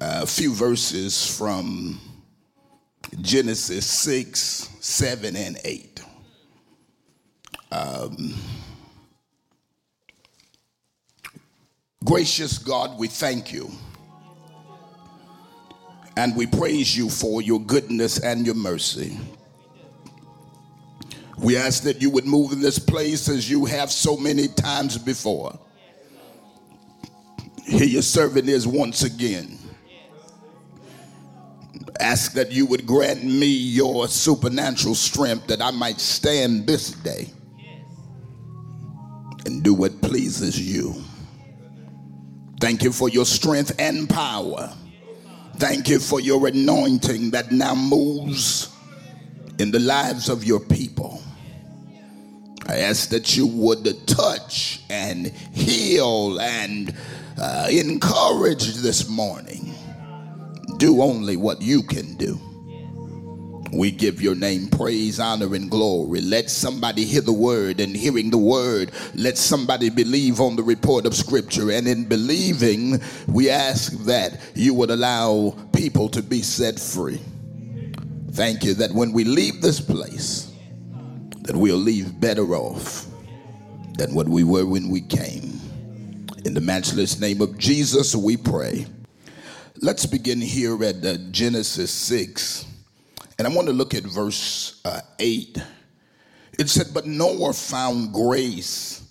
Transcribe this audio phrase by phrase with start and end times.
[0.00, 2.00] a few verses from
[3.20, 4.38] Genesis 6,
[4.80, 6.02] 7, and 8.
[7.72, 8.34] Um,
[12.04, 13.70] gracious God, we thank you.
[16.18, 19.18] And we praise you for your goodness and your mercy.
[21.38, 24.96] We ask that you would move in this place as you have so many times
[24.96, 25.58] before.
[27.66, 29.58] Here your servant is once again.
[32.00, 37.30] Ask that you would grant me your supernatural strength that I might stand this day
[39.46, 40.94] and do what pleases you.
[42.60, 44.72] Thank you for your strength and power.
[45.56, 48.74] Thank you for your anointing that now moves
[49.58, 51.22] in the lives of your people.
[52.66, 56.94] I ask that you would touch and heal and
[57.40, 59.75] uh, encourage this morning.
[60.78, 62.38] Do only what you can do.
[63.72, 66.20] We give your name praise, honor, and glory.
[66.20, 71.04] Let somebody hear the word, and hearing the word, let somebody believe on the report
[71.04, 71.70] of Scripture.
[71.72, 77.20] And in believing, we ask that you would allow people to be set free.
[78.32, 80.52] Thank you that when we leave this place,
[81.42, 83.06] that we'll leave better off
[83.96, 85.60] than what we were when we came.
[86.44, 88.86] In the matchless name of Jesus, we pray.
[89.80, 92.66] Let's begin here at uh, Genesis 6
[93.38, 95.58] and I want to look at verse uh, 8.
[96.58, 99.06] It said, But Noah found grace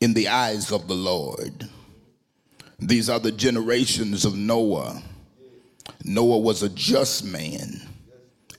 [0.00, 1.68] in the eyes of the Lord.
[2.78, 5.02] These are the generations of Noah.
[6.04, 7.82] Noah was a just man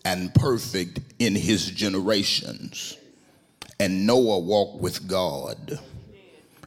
[0.03, 2.97] and perfect in his generations.
[3.79, 5.79] And Noah walked with God.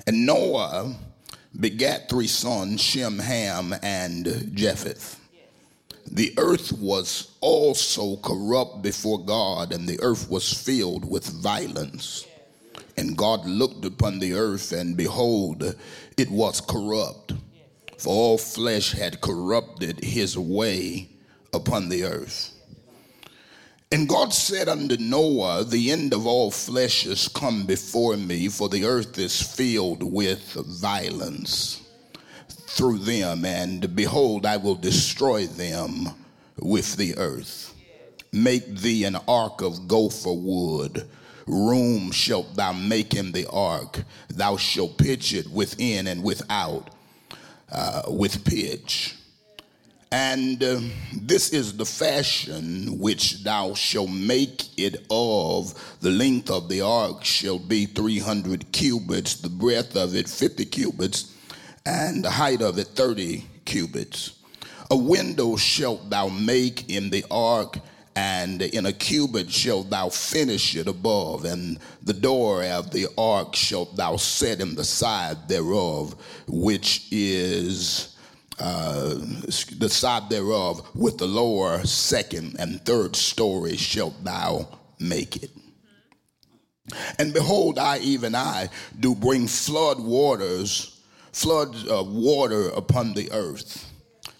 [0.06, 0.94] And Noah
[1.58, 5.20] begat three sons, Shem, Ham, and Japheth.
[6.10, 12.26] The earth was also corrupt before God, and the earth was filled with violence.
[12.96, 15.76] And God looked upon the earth, and behold,
[16.16, 17.34] it was corrupt,
[17.98, 21.10] for all flesh had corrupted his way
[21.52, 22.57] upon the earth.
[23.90, 28.68] And God said unto Noah, The end of all flesh is come before me, for
[28.68, 31.80] the earth is filled with violence
[32.78, 36.10] through them, and behold, I will destroy them
[36.58, 37.74] with the earth.
[38.30, 41.08] Make thee an ark of gopher wood.
[41.46, 44.04] Room shalt thou make in the ark.
[44.28, 46.90] Thou shalt pitch it within and without
[47.72, 49.16] uh, with pitch.
[50.10, 50.80] And uh,
[51.12, 55.74] this is the fashion which thou shalt make it of.
[56.00, 61.34] The length of the ark shall be 300 cubits, the breadth of it 50 cubits
[61.88, 64.32] and the height of it 30 cubits.
[64.90, 67.78] A window shalt thou make in the ark,
[68.14, 73.54] and in a cubit shalt thou finish it above, and the door of the ark
[73.54, 76.14] shalt thou set in the side thereof,
[76.46, 78.16] which is
[78.60, 79.14] uh,
[79.78, 85.50] the side thereof with the lower, second, and third story shalt thou make it.
[87.18, 90.98] And behold, I, even I, do bring flood waters
[91.32, 93.88] flood of water upon the earth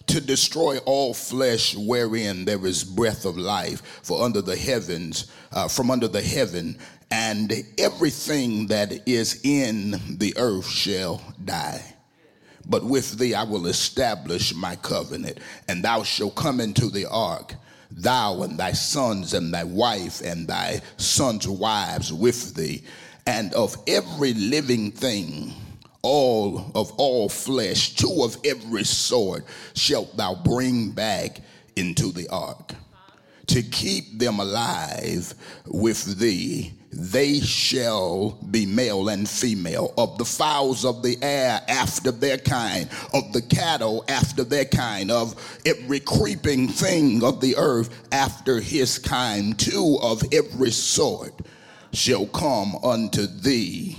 [0.06, 5.68] to destroy all flesh wherein there is breath of life for under the heavens uh,
[5.68, 6.76] from under the heaven
[7.10, 11.94] and everything that is in the earth shall die
[12.68, 17.54] but with thee i will establish my covenant and thou shalt come into the ark
[17.90, 22.82] thou and thy sons and thy wife and thy sons wives with thee
[23.26, 25.52] and of every living thing
[26.02, 31.40] all of all flesh, two of every sort, shalt thou bring back
[31.76, 32.72] into the ark.
[33.48, 35.34] To keep them alive
[35.66, 42.10] with thee, they shall be male and female, of the fowls of the air after
[42.10, 47.90] their kind, of the cattle after their kind, of every creeping thing of the earth
[48.12, 51.34] after his kind, two of every sort
[51.92, 53.96] shall come unto thee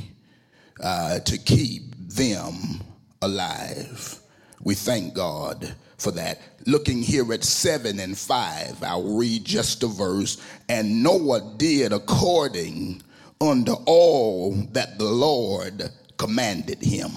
[0.81, 2.81] uh, to keep them
[3.21, 4.19] alive.
[4.63, 6.41] We thank God for that.
[6.65, 10.41] Looking here at 7 and 5, I'll read just a verse.
[10.67, 13.01] And Noah did according
[13.41, 17.11] unto all that the Lord commanded him.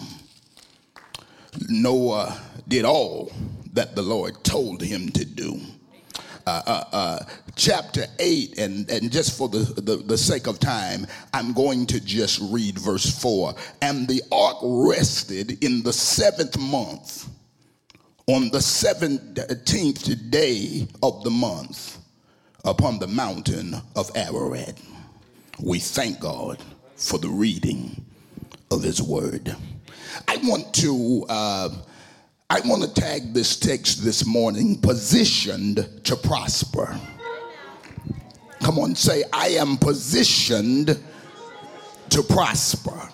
[1.69, 3.33] Noah did all
[3.73, 5.61] that the Lord told him to do.
[6.45, 7.25] Uh, uh, uh,
[7.55, 12.01] chapter 8, and, and just for the, the, the sake of time, I'm going to
[12.01, 13.55] just read verse 4.
[13.81, 17.29] And the ark rested in the seventh month
[18.33, 21.99] on the 17th day of the month
[22.65, 24.81] upon the mountain of Ararat.
[25.61, 26.57] We thank God
[26.97, 28.03] for the reading
[28.71, 29.55] of his word.
[30.27, 31.69] I want to uh,
[32.49, 36.99] I want to tag this text this morning positioned to prosper.
[38.63, 40.99] Come on, say, I am positioned
[42.09, 43.12] to prosper.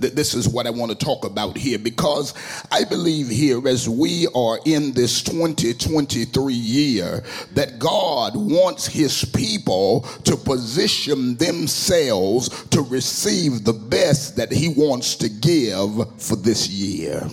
[0.00, 2.34] This is what I want to talk about here because
[2.70, 10.02] I believe here as we are in this 2023 year that God wants his people
[10.24, 17.28] to position themselves to receive the best that he wants to give for this year.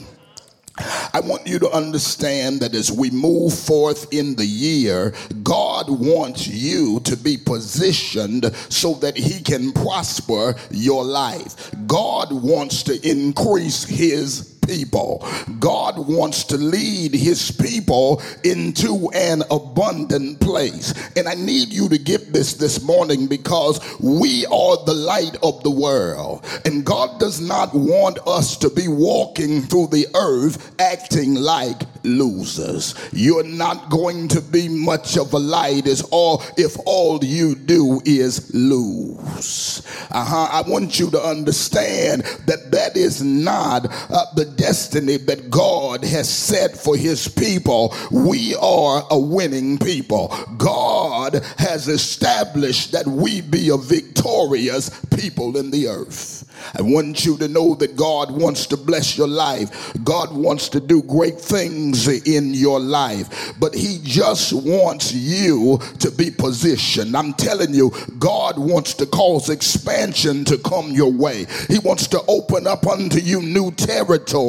[0.77, 6.47] I want you to understand that as we move forth in the year, God wants
[6.47, 11.71] you to be positioned so that He can prosper your life.
[11.85, 15.25] God wants to increase His people.
[15.59, 20.93] God wants to lead his people into an abundant place.
[21.15, 25.63] And I need you to get this this morning because we are the light of
[25.63, 26.45] the world.
[26.65, 32.95] And God does not want us to be walking through the earth acting like losers.
[33.11, 38.01] You're not going to be much of a light as all if all you do
[38.05, 39.81] is lose.
[40.11, 40.47] Uh-huh.
[40.51, 46.29] I want you to understand that that is not uh, the destiny that God has
[46.29, 47.95] set for his people.
[48.11, 50.35] We are a winning people.
[50.57, 56.49] God has established that we be a victorious people in the earth.
[56.75, 59.93] I want you to know that God wants to bless your life.
[60.03, 66.11] God wants to do great things in your life, but He just wants you to
[66.11, 67.15] be positioned.
[67.15, 71.45] I'm telling you, God wants to cause expansion to come your way.
[71.67, 74.42] He wants to open up unto you new territory.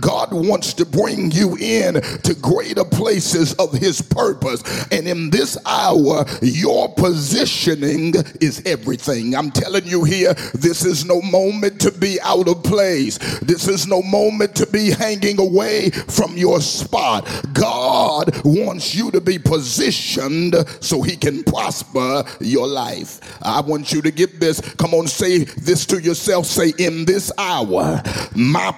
[0.00, 4.62] God wants to bring you in to greater places of His purpose.
[4.90, 9.34] And in this hour, your positioning is everything.
[9.34, 13.18] I'm telling you here, this is no moment to be out of place.
[13.40, 17.26] This is no moment to be hanging away from your spot.
[17.52, 23.20] God wants you to be positioned so he can prosper your life.
[23.42, 24.60] I want you to get this.
[24.76, 26.46] Come on, say this to yourself.
[26.46, 28.02] Say, in this hour,
[28.34, 28.72] my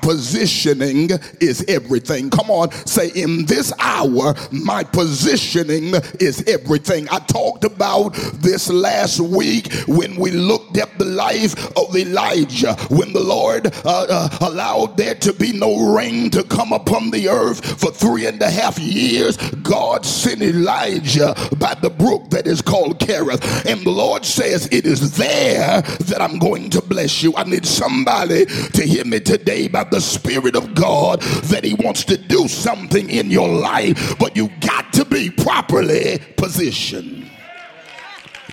[0.50, 1.10] positioning
[1.40, 2.28] is everything.
[2.28, 7.08] Come on, say, in this hour, my positioning is everything.
[7.10, 12.74] I talked about this last week when we looked at the life of Elijah.
[12.90, 17.28] When the Lord uh, uh, allowed there to be no rain to come upon the
[17.28, 19.36] earth for three and a half years.
[19.62, 23.66] God sent Elijah by the brook that is called Kerith.
[23.66, 27.34] And the Lord says, It is there that I'm going to bless you.
[27.36, 32.04] I need somebody to hear me today by the Spirit of God that He wants
[32.04, 37.30] to do something in your life, but you got to be properly positioned.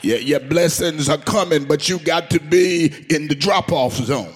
[0.04, 4.34] Yeah, your blessings are coming, but you got to be in the drop off zone.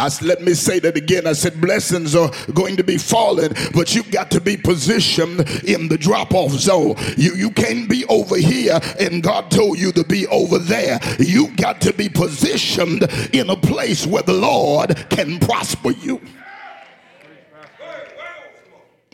[0.00, 1.26] I, let me say that again.
[1.26, 5.88] I said blessings are going to be falling, but you've got to be positioned in
[5.88, 6.94] the drop off zone.
[7.18, 10.98] You, you can't be over here and God told you to be over there.
[11.18, 13.02] You got to be positioned
[13.34, 16.20] in a place where the Lord can prosper you.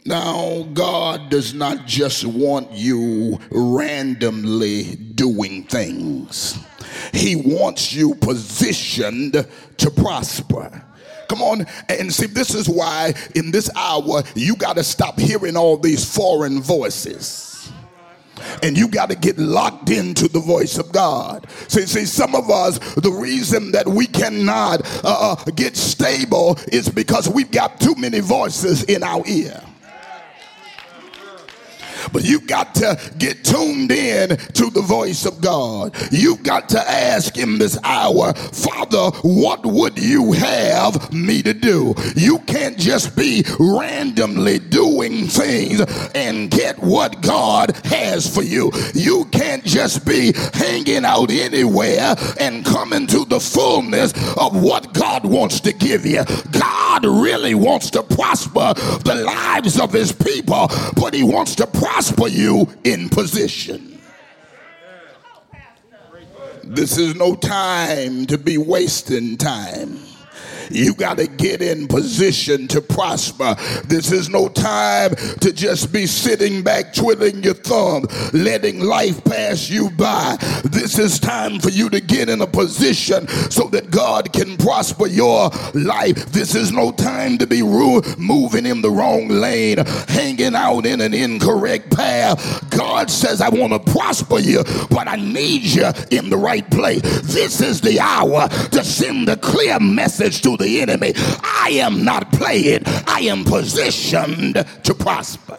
[0.05, 6.57] Now, God does not just want you randomly doing things,
[7.13, 9.47] He wants you positioned
[9.79, 10.83] to prosper.
[11.29, 11.67] Come on.
[11.89, 16.05] And see, this is why in this hour you got to stop hearing all these
[16.05, 17.73] foreign voices.
[18.63, 21.47] And you got to get locked into the voice of God.
[21.69, 26.89] See, see, some of us, the reason that we cannot uh, uh get stable is
[26.89, 29.63] because we've got too many voices in our ear.
[32.13, 35.95] But you got to get tuned in to the voice of God.
[36.13, 41.95] You got to ask him this hour, Father, what would you have me to do?
[42.15, 45.81] You can't just be randomly doing things
[46.15, 48.71] and get what God has for you.
[48.95, 55.25] You can't just be hanging out anywhere and coming to the fullness of what God
[55.25, 56.25] wants to give you.
[56.51, 61.96] God really wants to prosper the lives of his people, but he wants to prosper
[61.97, 63.99] prosper you in position.
[66.63, 70.06] This is no time to be wasting time.
[70.71, 73.57] You got to get in position to prosper.
[73.85, 79.69] This is no time to just be sitting back, twiddling your thumb, letting life pass
[79.69, 80.37] you by.
[80.65, 85.07] This is time for you to get in a position so that God can prosper
[85.07, 86.27] your life.
[86.27, 91.15] This is no time to be moving in the wrong lane, hanging out in an
[91.15, 92.71] incorrect path.
[92.71, 97.03] God says, I want to prosper you, but I need you in the right place.
[97.23, 101.13] This is the hour to send the clear message to the enemy.
[101.17, 105.59] I am not playing, I am positioned to prosper.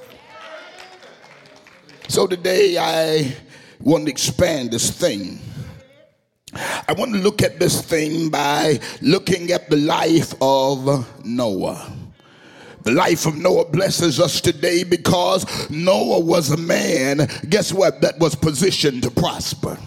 [2.08, 3.36] So today I
[3.80, 5.40] want to expand this thing.
[6.54, 11.94] I want to look at this thing by looking at the life of Noah.
[12.84, 18.18] The life of Noah blesses us today because Noah was a man, guess what, that
[18.18, 19.78] was positioned to prosper.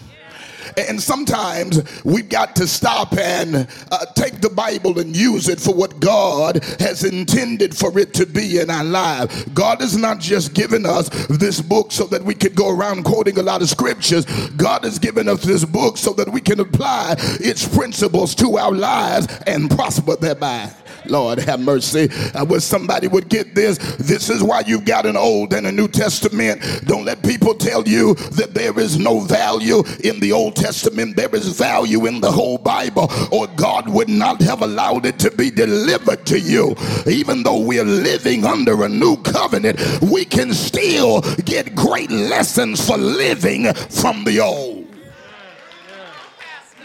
[0.77, 5.73] And sometimes we've got to stop and uh, take the Bible and use it for
[5.73, 9.43] what God has intended for it to be in our lives.
[9.53, 13.37] God has not just given us this book so that we could go around quoting
[13.37, 14.25] a lot of scriptures.
[14.51, 18.71] God has given us this book so that we can apply its principles to our
[18.71, 20.71] lives and prosper thereby.
[21.11, 22.09] Lord have mercy.
[22.33, 23.77] I wish somebody would get this.
[23.97, 26.61] This is why you've got an Old and a New Testament.
[26.85, 31.15] Don't let people tell you that there is no value in the Old Testament.
[31.15, 35.31] There is value in the whole Bible, or God would not have allowed it to
[35.31, 36.75] be delivered to you.
[37.05, 42.97] Even though we're living under a new covenant, we can still get great lessons for
[42.97, 44.87] living from the old.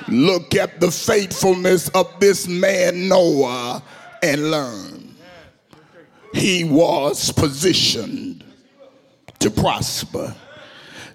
[0.09, 3.83] Look at the faithfulness of this man Noah
[4.23, 5.15] and learn.
[6.35, 8.45] He was positioned
[9.39, 10.35] to prosper.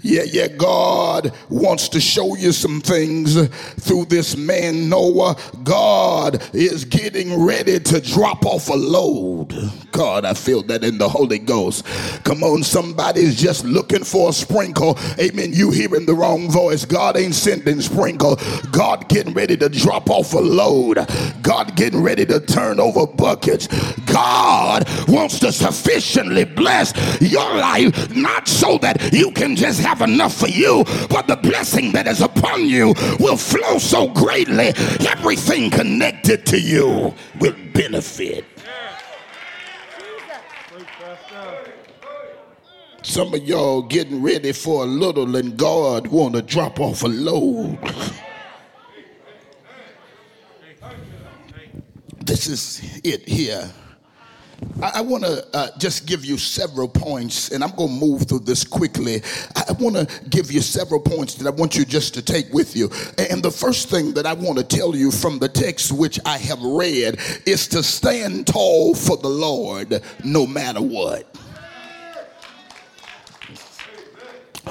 [0.04, 3.48] Yeah, yeah, God wants to show you some things
[3.82, 5.36] through this man Noah.
[5.64, 9.54] God is getting ready to drop off a load.
[9.92, 11.86] God, I feel that in the Holy Ghost.
[12.24, 14.98] Come on, somebody's just looking for a sprinkle.
[15.20, 15.52] Amen.
[15.54, 16.86] You hearing the wrong voice.
[16.86, 18.40] God ain't sending sprinkle.
[18.72, 20.98] God getting ready to drop off a load.
[21.42, 23.68] God getting ready to turn over buckets.
[24.06, 30.10] God wants to sufficiently bless your life, not so that you can just have have
[30.10, 34.72] enough for you, but the blessing that is upon you will flow so greatly,
[35.06, 38.46] everything connected to you will benefit.
[43.02, 47.08] Some of y'all getting ready for a little and God want to drop off a
[47.08, 47.78] load.
[52.24, 53.70] This is it here.
[54.82, 58.28] I, I want to uh, just give you several points, and I'm going to move
[58.28, 59.22] through this quickly.
[59.56, 62.52] I, I want to give you several points that I want you just to take
[62.54, 62.90] with you.
[63.30, 66.38] And the first thing that I want to tell you from the text which I
[66.38, 71.28] have read is to stand tall for the Lord no matter what.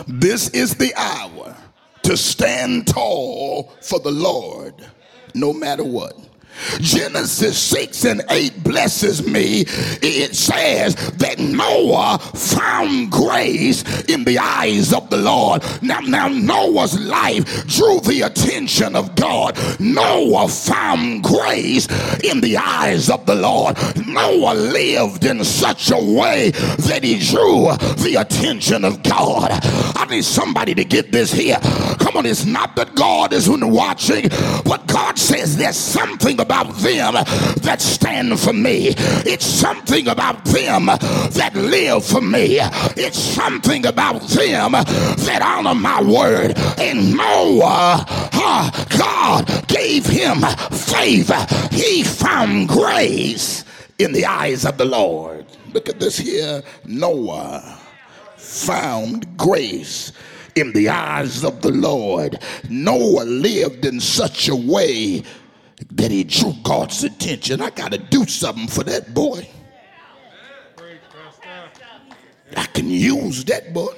[0.06, 1.56] This is the hour
[2.04, 4.74] to stand tall for the Lord
[5.34, 6.29] no matter what.
[6.80, 9.64] Genesis 6 and 8 blesses me.
[10.02, 15.62] It says that Noah found grace in the eyes of the Lord.
[15.82, 19.58] Now, now Noah's life drew the attention of God.
[19.80, 21.86] Noah found grace
[22.22, 23.76] in the eyes of the Lord.
[24.06, 27.68] Noah lived in such a way that he drew
[28.02, 29.50] the attention of God.
[29.52, 31.58] I need somebody to get this here.
[31.98, 34.28] Come on, it's not that God isn't watching,
[34.64, 37.14] but God says there's something about about them
[37.62, 38.88] that stand for me.
[39.24, 42.58] It's something about them that live for me.
[42.96, 46.54] It's something about them that honor my word.
[46.78, 50.40] And Noah, uh, God gave him
[50.70, 51.46] favor.
[51.70, 53.64] He found grace
[53.98, 55.46] in the eyes of the Lord.
[55.72, 56.62] Look at this here.
[56.84, 57.78] Noah
[58.36, 60.12] found grace
[60.54, 62.38] in the eyes of the Lord.
[62.68, 65.22] Noah lived in such a way
[65.92, 67.60] that he drew God's attention.
[67.60, 69.48] I got to do something for that boy.
[72.56, 73.94] I can use that boy.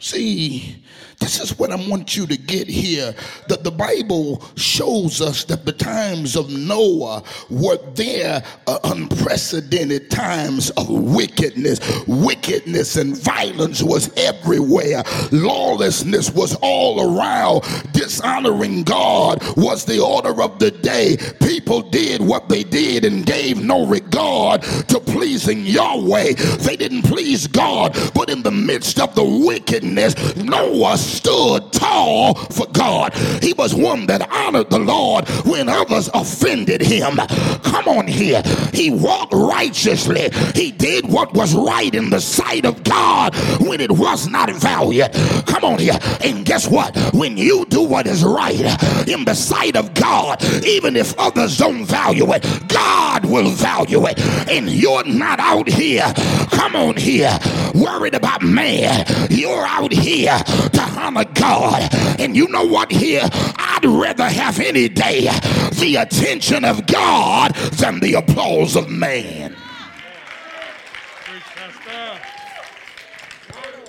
[0.00, 0.84] See,
[1.18, 3.14] this is what I want you to get here.
[3.48, 10.70] That the Bible shows us that the times of Noah were there uh, unprecedented times
[10.70, 11.80] of wickedness.
[12.06, 15.02] Wickedness and violence was everywhere.
[15.32, 17.62] Lawlessness was all around.
[17.92, 21.16] Dishonoring God was the order of the day.
[21.40, 26.34] People did what they did and gave no regard to pleasing Yahweh.
[26.34, 32.66] They didn't please God, but in the midst of the wickedness, Noah stood tall for
[32.68, 33.14] God.
[33.42, 37.16] He was one that honored the Lord when others offended him.
[37.62, 38.42] Come on here.
[38.72, 40.28] He walked righteously.
[40.54, 45.12] He did what was right in the sight of God when it was not valued.
[45.46, 45.98] Come on here.
[46.22, 46.96] And guess what?
[47.12, 48.60] When you do what is right
[49.08, 54.18] in the sight of God, even if others don't value it, God will value it.
[54.48, 56.12] And you're not out here,
[56.50, 57.36] come on here,
[57.74, 59.04] worried about man.
[59.30, 61.88] You're out here to honor God.
[62.18, 63.28] And you know what here?
[63.32, 65.28] I'd rather have any day
[65.72, 69.56] the attention of God than the applause of man.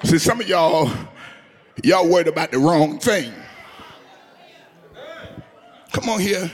[0.04, 0.92] See, some of y'all,
[1.84, 3.34] y'all worried about the wrong thing.
[5.92, 6.52] Come on here.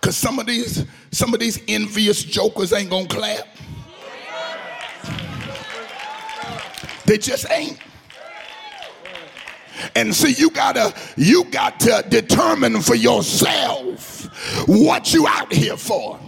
[0.00, 3.46] Cause some of these, some of these envious jokers ain't gonna clap.
[7.04, 7.78] They just ain't.
[9.94, 14.26] And see, you gotta, you got to determine for yourself
[14.68, 16.18] what you out here for.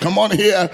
[0.00, 0.70] Come on here.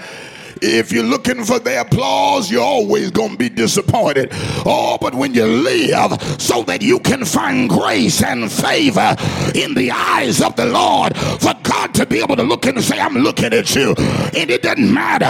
[0.61, 4.29] If you're looking for their applause, you're always going to be disappointed.
[4.65, 9.15] Oh, but when you live so that you can find grace and favor
[9.55, 12.99] in the eyes of the Lord, for God to be able to look and say,
[12.99, 13.93] I'm looking at you.
[14.35, 15.29] And it doesn't matter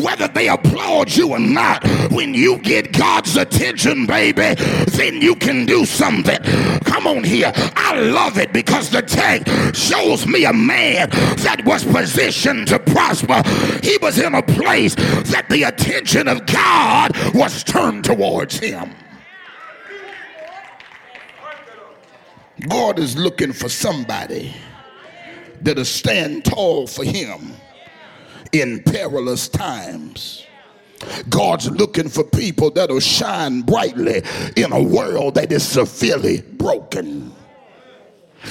[0.00, 1.84] whether they applaud you or not.
[2.12, 4.54] When you get God's attention, baby,
[4.90, 6.38] then you can do something.
[6.84, 7.52] Come on here.
[7.54, 13.42] I love it because the text shows me a man that was positioned to prosper.
[13.82, 14.94] He was in a place place
[15.30, 18.94] that the attention of God was turned towards him.
[22.68, 24.54] God is looking for somebody
[25.62, 27.52] that'll stand tall for him
[28.52, 30.44] in perilous times.
[31.30, 34.22] God's looking for people that'll shine brightly
[34.56, 37.32] in a world that is severely broken.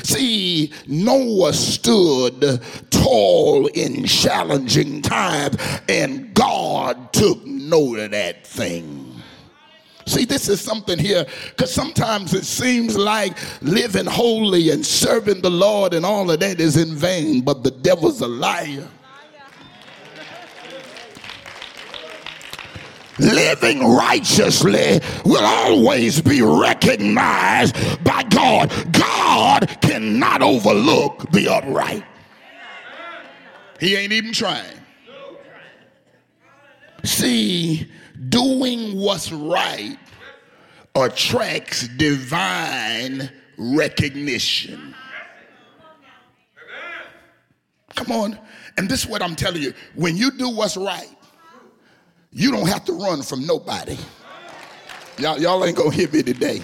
[0.04, 9.08] See, Noah stood tall in challenging times, and God took note of that thing.
[10.08, 15.50] See, this is something here because sometimes it seems like living holy and serving the
[15.50, 18.88] Lord and all of that is in vain, but the devil's a liar.
[23.20, 28.72] Living righteously will always be recognized by God.
[28.92, 32.04] God cannot overlook the upright.
[33.80, 34.78] He ain't even trying.
[37.04, 37.90] See,
[38.30, 39.98] doing what's right
[40.96, 44.96] attracts divine recognition.
[47.96, 48.40] Come on.
[48.78, 49.74] And this is what I'm telling you.
[49.96, 51.10] When you do what's right,
[52.38, 53.98] you don't have to run from nobody.
[55.18, 56.62] Y'all, y'all ain't gonna hear me today.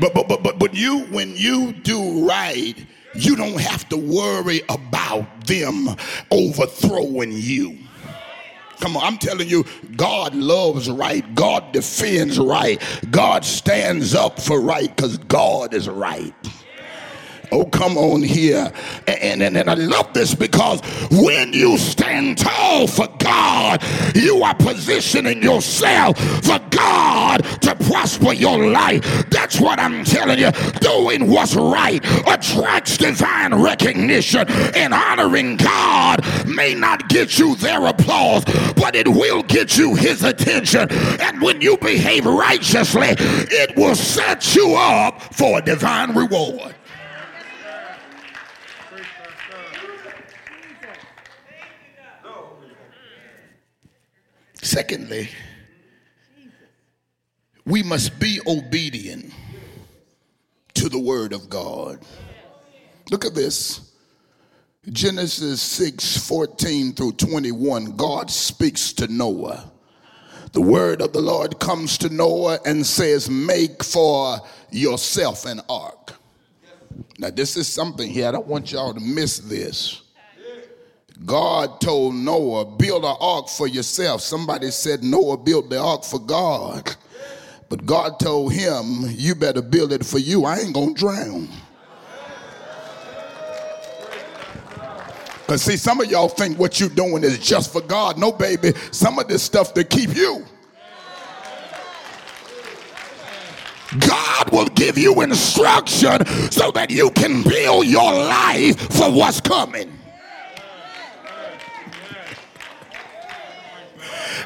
[0.00, 2.74] But but but but but you when you do right,
[3.14, 5.90] you don't have to worry about them
[6.32, 7.78] overthrowing you.
[8.80, 9.64] Come on, I'm telling you,
[9.96, 11.32] God loves right.
[11.36, 12.82] God defends right.
[13.12, 16.34] God stands up for right because God is right.
[17.52, 18.72] Oh, come on here.
[19.06, 21.78] And, and, and I love this because when you
[22.20, 23.82] stand tall for God,
[24.14, 29.02] you are positioning yourself for God to prosper your life.
[29.30, 30.50] That's what I'm telling you.
[30.80, 38.44] Doing what's right attracts divine recognition, and honoring God may not get you their applause,
[38.76, 40.88] but it will get you his attention.
[41.20, 46.74] And when you behave righteously, it will set you up for a divine reward.
[54.62, 55.28] Secondly,
[57.64, 59.32] we must be obedient
[60.74, 62.00] to the word of God.
[63.10, 63.92] Look at this.
[64.88, 67.96] Genesis 6 14 through 21.
[67.96, 69.70] God speaks to Noah.
[70.52, 74.38] The word of the Lord comes to Noah and says, Make for
[74.70, 76.14] yourself an ark.
[77.18, 78.28] Now, this is something here.
[78.28, 80.02] I don't want y'all to miss this.
[81.24, 84.22] God told Noah, build an ark for yourself.
[84.22, 86.96] Somebody said Noah built the ark for God.
[87.68, 90.44] But God told him, you better build it for you.
[90.44, 91.48] I ain't going to drown.
[95.50, 98.18] Because see, some of y'all think what you're doing is just for God.
[98.18, 100.44] No, baby, some of this stuff to keep you.
[103.98, 109.99] God will give you instruction so that you can build your life for what's coming.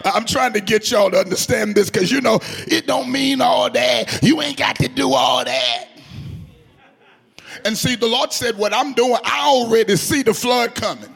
[0.05, 3.71] I'm trying to get y'all to understand this because you know it don't mean all
[3.71, 4.23] that.
[4.23, 5.89] You ain't got to do all that.
[7.65, 11.15] And see, the Lord said, What I'm doing, I already see the flood coming.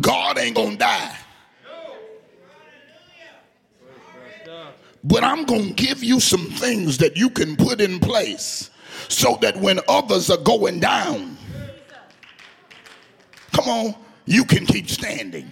[0.00, 1.16] God ain't gonna die.
[5.04, 8.70] But I'm gonna give you some things that you can put in place
[9.08, 11.36] so that when others are going down,
[13.52, 13.94] come on,
[14.26, 15.50] you can keep standing.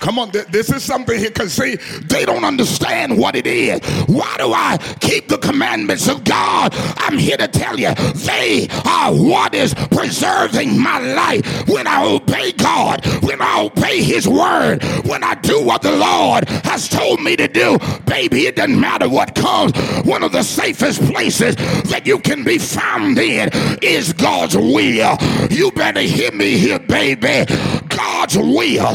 [0.00, 3.80] Come on, this is something here because see, they don't understand what it is.
[4.06, 6.72] Why do I keep the commandments of God?
[6.98, 11.68] I'm here to tell you, they are what is preserving my life.
[11.68, 16.48] When I obey God, when I obey His word, when I do what the Lord
[16.64, 19.76] has told me to do, baby, it doesn't matter what comes.
[20.06, 21.56] One of the safest places
[21.90, 23.50] that you can be found in
[23.82, 25.16] is God's will.
[25.50, 27.44] You better hear me here, baby.
[27.88, 28.94] God's will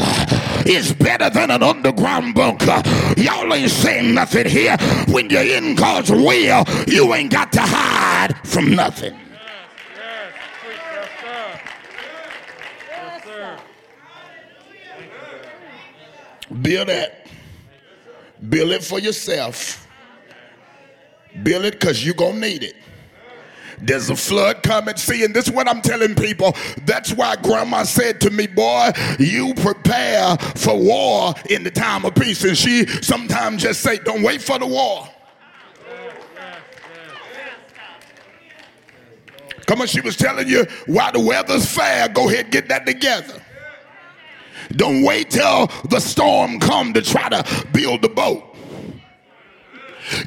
[0.66, 2.82] is better than an underground bunker.
[3.16, 4.76] Y'all ain't saying nothing here.
[5.08, 9.14] When you're in God's will, you ain't got to hide from nothing.
[16.62, 17.26] Build it.
[18.48, 19.86] Build it for yourself.
[21.42, 22.76] Build it because you're going to need it.
[23.78, 24.96] There's a flood coming.
[24.96, 26.56] See, and this is what I'm telling people.
[26.84, 32.14] That's why grandma said to me, boy, you prepare for war in the time of
[32.14, 32.44] peace.
[32.44, 35.08] And she sometimes just say, don't wait for the war.
[39.66, 43.40] Come on, she was telling you while the weather's fair, go ahead get that together.
[44.72, 48.53] Don't wait till the storm come to try to build the boat.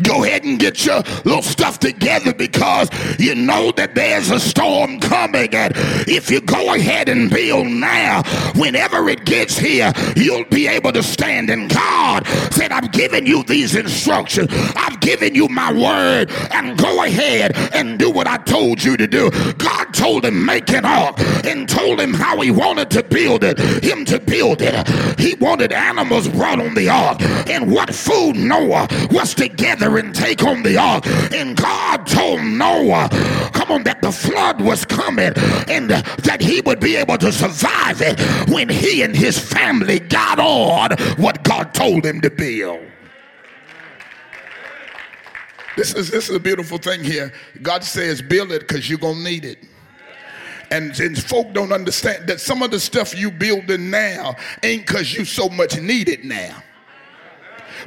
[0.01, 4.99] Go ahead and get your little stuff together because you know that there's a storm
[4.99, 5.53] coming.
[5.53, 5.73] And
[6.07, 8.23] if you go ahead and build now,
[8.55, 11.49] whenever it gets here, you'll be able to stand.
[11.49, 17.03] And God said, I've given you these instructions, I've given you my word, and go
[17.03, 19.29] ahead and do what I told you to do.
[19.57, 23.59] God told him, make an ark, and told him how he wanted to build it,
[23.83, 24.87] him to build it.
[25.19, 30.15] He wanted animals brought on the ark, and what food Noah was to get and
[30.15, 31.05] take on the ark.
[31.33, 33.09] And God told Noah,
[33.53, 35.33] come on, that the flood was coming
[35.67, 40.39] and that he would be able to survive it when he and his family got
[40.39, 42.79] on what God told him to build.
[45.75, 47.31] This is this is a beautiful thing here.
[47.61, 49.59] God says, build it because you're gonna need it.
[50.71, 55.13] And, and folk don't understand that some of the stuff you building now ain't because
[55.13, 56.61] you so much need it now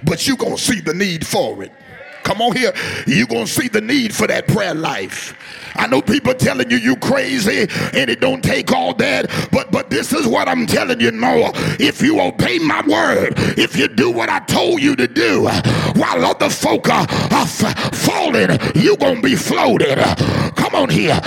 [0.05, 1.73] but you're going to see the need for it.
[2.23, 2.73] Come on here.
[3.07, 5.35] You're going to see the need for that prayer life.
[5.75, 9.89] I know people telling you you crazy and it don't take all that, but but
[9.89, 11.53] this is what I'm telling you, Noah.
[11.79, 15.45] If you obey my word, if you do what I told you to do,
[15.95, 19.99] while other folk are, are falling, you gonna be floated.
[20.57, 21.21] Come on here.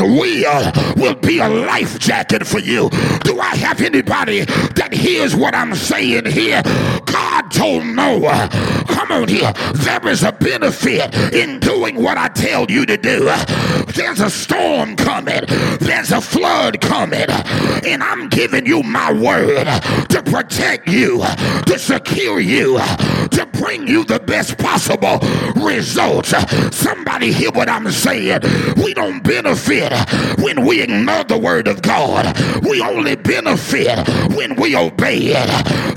[0.00, 2.88] Will uh, will be a life jacket for you.
[3.24, 6.62] Do I have anybody that hears what I'm saying here?
[7.04, 8.48] God told Noah,
[8.88, 9.52] come on here.
[9.74, 13.24] There is a benefit in doing what I tell you to do.
[13.94, 15.42] There's a storm coming.
[15.80, 17.28] There's a flood coming.
[17.86, 19.66] And I'm giving you my word
[20.08, 21.22] to protect you,
[21.66, 25.18] to secure you, to bring you the best possible
[25.56, 26.34] results.
[26.74, 28.40] Somebody hear what I'm saying.
[28.76, 29.89] We don't benefit
[30.42, 32.36] when we ignore the word of God.
[32.64, 35.48] We only benefit when we obey it.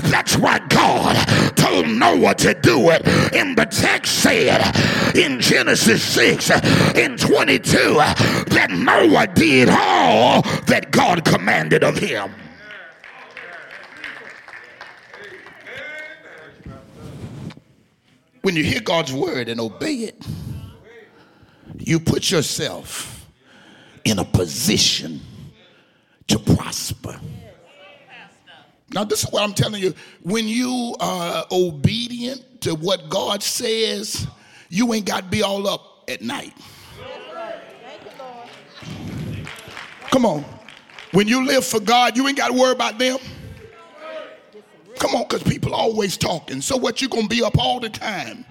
[0.02, 1.16] That's why God
[1.56, 3.06] told Noah to do it.
[3.34, 4.60] And the text said
[5.16, 6.50] in Genesis 6
[6.96, 12.34] in 22 that Noah did all that God commanded of him.
[18.42, 20.22] When you hear God's word and obey it,
[21.78, 23.13] you put yourself
[24.04, 25.20] in a position
[26.28, 27.18] to prosper.
[28.92, 29.94] Now, this is what I'm telling you.
[30.22, 34.26] When you are obedient to what God says,
[34.68, 36.54] you ain't got to be all up at night.
[40.10, 40.44] Come on.
[41.12, 43.18] When you live for God, you ain't got to worry about them.
[44.98, 46.60] Come on, because people always talking.
[46.60, 48.44] So what you gonna be up all the time?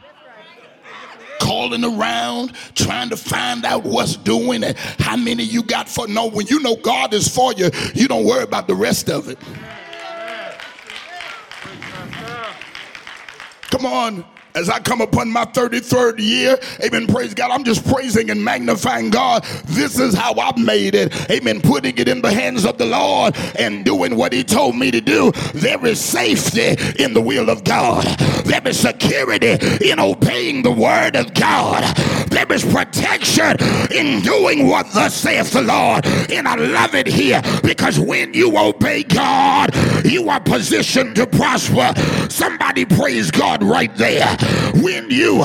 [1.40, 6.30] Calling around, trying to find out what's doing and how many you got for no.
[6.30, 9.38] When you know God is for you, you don't worry about the rest of it.
[13.70, 14.26] Come on.
[14.56, 19.10] As I come upon my 33rd year, amen, praise God, I'm just praising and magnifying
[19.10, 19.44] God.
[19.66, 23.36] This is how I made it, amen, putting it in the hands of the Lord
[23.58, 25.32] and doing what He told me to do.
[25.54, 28.06] There is safety in the will of God,
[28.46, 29.58] there is security
[29.90, 31.84] in obeying the word of God,
[32.28, 33.58] there is protection
[33.92, 36.06] in doing what thus saith the Lord.
[36.32, 39.72] And I love it here because when you obey God,
[40.04, 41.94] you are positioned to prosper.
[42.30, 44.28] Somebody praise God right there.
[44.76, 45.44] When you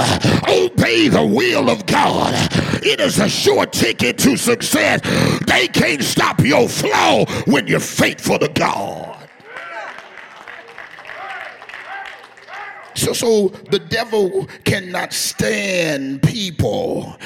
[0.48, 2.34] obey the will of God,
[2.82, 5.00] it is a sure ticket to success.
[5.46, 9.17] They can't stop your flow when you're faithful to God.
[12.98, 17.16] So, so the devil cannot stand people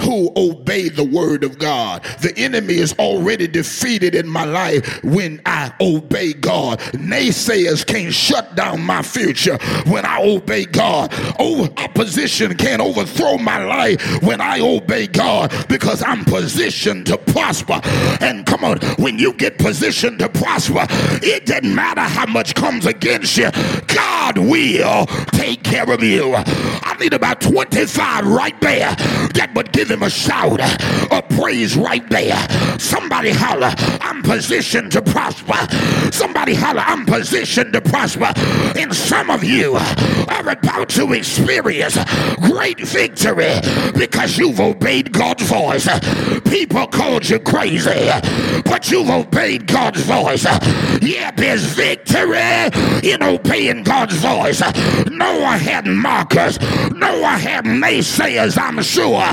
[0.00, 2.04] who obey the word of God.
[2.20, 6.80] The enemy is already defeated in my life when I obey God.
[6.92, 11.08] Naysayers can't shut down my future when I obey God.
[11.38, 17.80] Oh, opposition can't overthrow my life when I obey God because I'm positioned to prosper.
[18.20, 20.86] And come on, when you get positioned to prosper,
[21.22, 23.50] it doesn't matter how much comes against you,
[23.86, 26.34] God will take care of you.
[26.34, 28.94] I need about 25 right there
[29.34, 30.60] that would give him a shout
[31.10, 32.38] of praise right there.
[32.78, 35.66] Somebody holler, I'm positioned to prosper.
[36.12, 38.32] Somebody holler, I'm positioned to prosper.
[38.78, 41.98] And some of you are about to experience
[42.36, 43.54] great victory
[43.94, 45.88] because you've obeyed God's voice.
[46.48, 48.10] People called you crazy,
[48.64, 50.44] but you've obeyed God's voice.
[51.02, 52.40] Yeah, there's victory
[53.02, 54.62] in obeying God's voice.
[55.10, 56.58] Noah had mockers,
[56.92, 59.24] Noah had naysayers, I'm sure,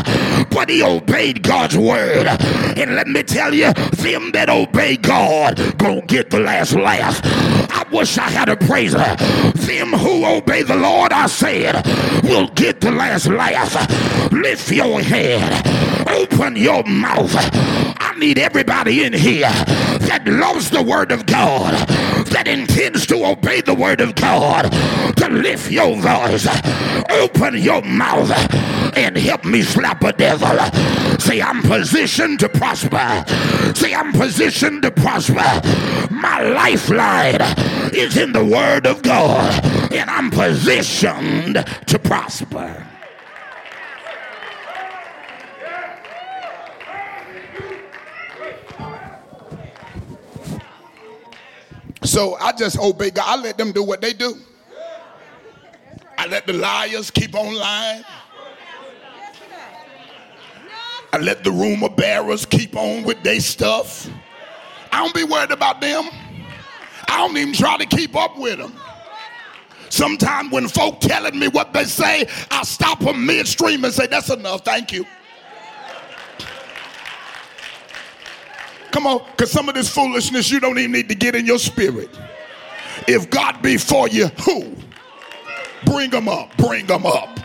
[0.50, 2.28] but he obeyed God's word.
[2.28, 7.22] And let me tell you, them that obey God gonna get the last laugh.
[7.24, 9.16] I wish I had a praiser.
[9.56, 11.86] Them who obey the Lord, I said,
[12.24, 13.74] will get the last laugh.
[14.32, 17.34] Lift your head, open your mouth.
[17.36, 19.52] I need everybody in here
[20.10, 21.88] that loves the word of God,
[22.30, 24.64] that intends to obey the word of God,
[25.18, 26.48] to lift your voice,
[27.12, 28.32] open your mouth,
[28.98, 30.58] and help me slap a devil.
[31.20, 33.24] Say, I'm positioned to prosper.
[33.76, 35.46] Say, I'm positioned to prosper.
[36.10, 37.42] My lifeline
[37.94, 42.84] is in the word of God, and I'm positioned to prosper.
[52.20, 53.24] So I just obey God.
[53.26, 54.36] I let them do what they do.
[56.18, 58.04] I let the liars keep on lying.
[61.14, 64.10] I let the rumor bearers keep on with their stuff.
[64.92, 66.10] I don't be worried about them.
[67.08, 68.74] I don't even try to keep up with them.
[69.88, 74.30] Sometimes when folk telling me what they say, I stop them midstream and say, that's
[74.30, 75.06] enough, thank you.
[78.92, 81.60] Come on, because some of this foolishness you don't even need to get in your
[81.60, 82.10] spirit.
[83.08, 84.76] If God be for you, who?
[85.86, 87.40] Bring them up, bring them up.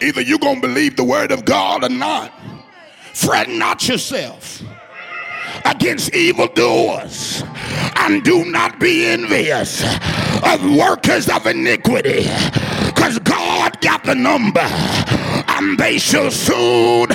[0.00, 2.32] Either you're going to believe the word of God or not.
[3.14, 4.62] Fret not yourself
[5.64, 7.42] against evildoers
[7.96, 9.82] and do not be envious
[10.44, 12.28] of workers of iniquity
[12.86, 14.66] because God got the number
[15.76, 17.08] they shall soon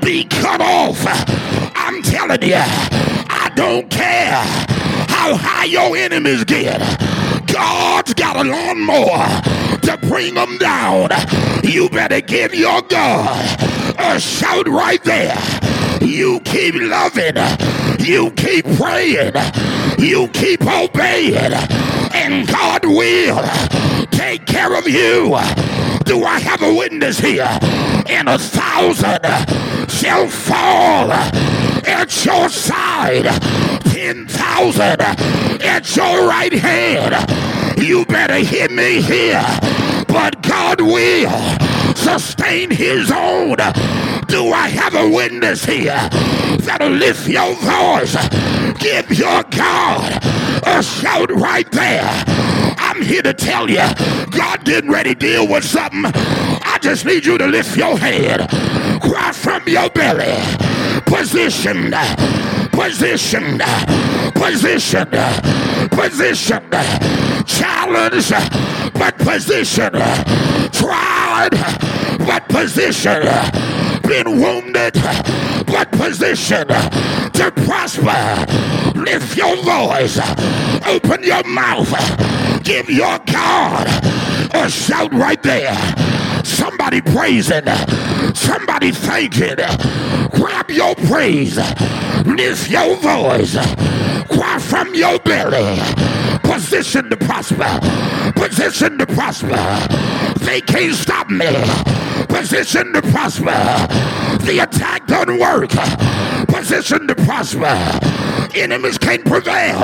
[0.00, 1.02] be cut off.
[1.74, 4.32] I'm telling you, I don't care
[5.08, 6.78] how high your enemies get.
[7.48, 9.26] God's got a lawnmower
[9.80, 11.10] to bring them down.
[11.64, 13.58] You better give your God
[13.98, 15.36] a shout right there.
[16.00, 17.34] You keep loving,
[17.98, 19.32] you keep praying,
[19.98, 21.54] you keep obeying,
[22.14, 23.42] and God will
[24.10, 25.36] take care of you.
[26.04, 27.48] Do I have a witness here?
[28.08, 29.20] And a thousand
[29.90, 33.24] shall fall at your side,
[33.84, 37.80] ten thousand at your right hand.
[37.82, 39.44] You better hear me here,
[40.06, 41.30] but God will
[41.94, 43.56] sustain his own.
[44.28, 46.08] Do I have a witness here
[46.60, 48.16] that'll lift your voice?
[48.78, 50.20] Give your God
[50.66, 52.53] a shout right there.
[52.94, 53.82] I'm here to tell you,
[54.30, 56.04] God didn't ready deal with something.
[56.14, 58.48] I just need you to lift your head,
[59.00, 60.32] cry from your belly,
[61.04, 61.92] positioned,
[62.70, 63.60] positioned,
[64.36, 65.10] positioned,
[65.90, 66.72] positioned,
[67.48, 68.30] challenged,
[68.94, 69.96] but positioned,
[70.72, 71.50] tried,
[72.20, 73.24] but positioned,
[74.04, 74.94] been wounded,
[75.66, 78.46] but positioned to prosper.
[78.94, 80.20] Lift your voice,
[80.86, 81.90] open your mouth,
[82.64, 83.86] give your God
[84.54, 85.74] a shout right there.
[86.44, 87.66] Somebody praising,
[88.34, 89.56] somebody thanking.
[90.32, 91.56] Grab your praise,
[92.26, 93.56] lift your voice,
[94.28, 95.78] cry from your belly.
[96.42, 97.80] Position to prosper,
[98.34, 100.04] position to prosper.
[100.44, 101.46] They can't stop me.
[102.28, 103.52] Position to prosper.
[104.44, 105.70] The attack don't work.
[106.48, 107.76] Position to prosper.
[108.54, 109.80] Enemies can't prevail.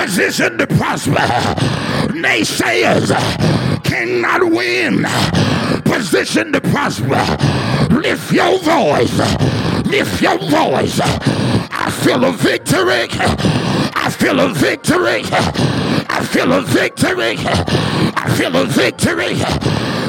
[0.00, 1.28] Position to prosper.
[2.16, 3.12] Naysayers
[3.84, 5.04] cannot win.
[5.84, 7.22] Position to prosper.
[7.94, 9.18] Lift your voice.
[9.84, 11.00] Lift your voice.
[11.02, 13.08] I feel a victory.
[13.94, 15.20] I feel a victory.
[16.08, 17.36] I feel a victory.
[17.38, 19.36] I feel a victory.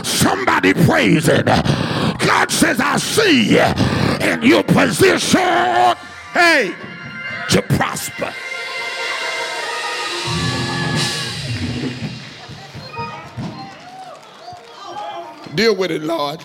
[0.06, 1.46] Somebody praise it.
[1.46, 5.42] God says, I see you in your position.
[6.34, 6.74] Hey,
[7.50, 8.34] to prosper.
[15.56, 16.42] Deal with it, Lord.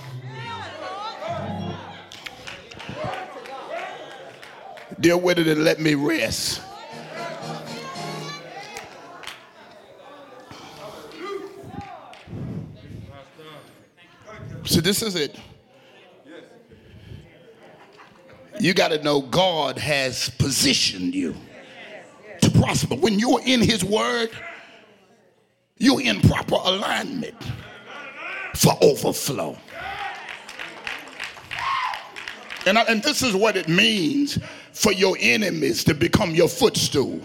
[4.99, 6.62] Deal with it and let me rest.
[14.64, 15.38] So this is it.
[18.59, 21.37] You got to know God has positioned you
[22.40, 22.97] to prosper.
[22.97, 24.31] When you're in His Word,
[25.79, 27.37] you're in proper alignment
[28.57, 29.57] for overflow.
[32.66, 34.38] And, I, and this is what it means
[34.73, 37.21] for your enemies to become your footstool.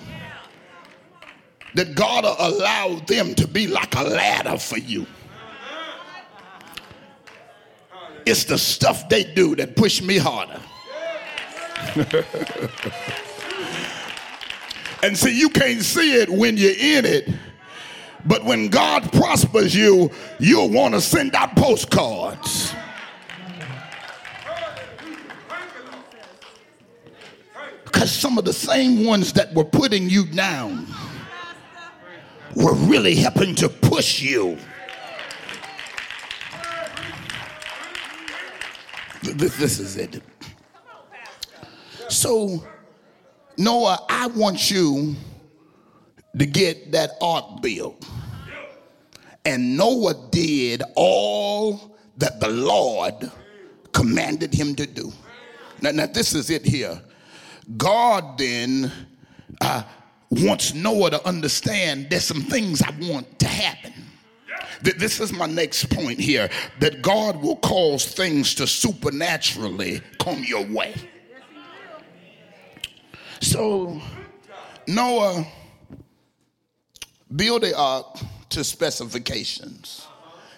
[1.73, 5.07] That God will allow them to be like a ladder for you.
[8.25, 10.59] It's the stuff they do that push me harder.
[15.01, 17.29] and see, you can't see it when you're in it.
[18.25, 22.73] But when God prospers you, you'll want to send out postcards.
[27.83, 30.87] Because some of the same ones that were putting you down
[32.55, 34.57] were really helping to push you.
[39.23, 40.21] This, this is it.
[42.09, 42.65] So,
[43.57, 45.15] Noah, I want you
[46.37, 48.05] to get that ark built.
[49.45, 53.31] And Noah did all that the Lord
[53.91, 55.11] commanded him to do.
[55.81, 57.01] Now, now this is it here.
[57.77, 58.91] God then
[59.59, 59.83] uh,
[60.29, 63.93] wants Noah to understand there's some things I want to happen.
[64.81, 70.65] This is my next point here that God will cause things to supernaturally come your
[70.65, 70.95] way.
[73.41, 74.01] So,
[74.87, 75.45] Noah
[77.35, 78.17] built the ark
[78.49, 80.07] to specifications.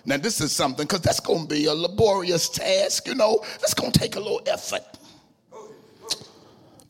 [0.06, 3.74] Now, this is something because that's going to be a laborious task, you know, that's
[3.74, 4.84] going to take a little effort.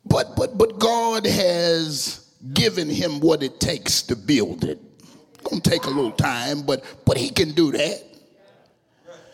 [0.05, 4.79] But, but, but God has given him what it takes to build it
[5.33, 8.03] It's gonna take a little time, but but he can do that.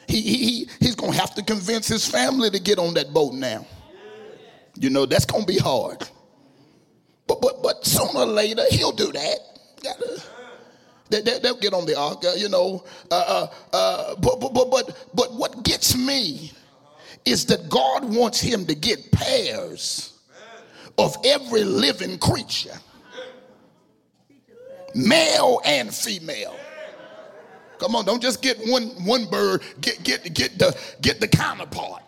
[0.07, 3.65] He, he he's gonna have to convince his family to get on that boat now.
[4.75, 6.07] You know that's gonna be hard.
[7.25, 9.39] But but but sooner or later he'll do that.
[9.83, 10.21] Gotta,
[11.09, 12.83] they, they, will get on the ark, uh, you know.
[13.09, 16.51] Uh, uh, uh, but, but but but but what gets me
[17.25, 20.13] is that God wants him to get pairs
[20.97, 22.77] of every living creature
[24.95, 26.55] male and female.
[27.79, 29.63] Come on, don't just get one one bird.
[29.81, 32.03] Get get get the get the counterpart.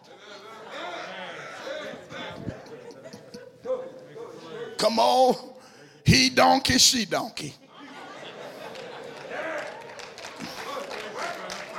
[4.78, 5.36] Come on,
[6.04, 7.54] he donkey, she donkey.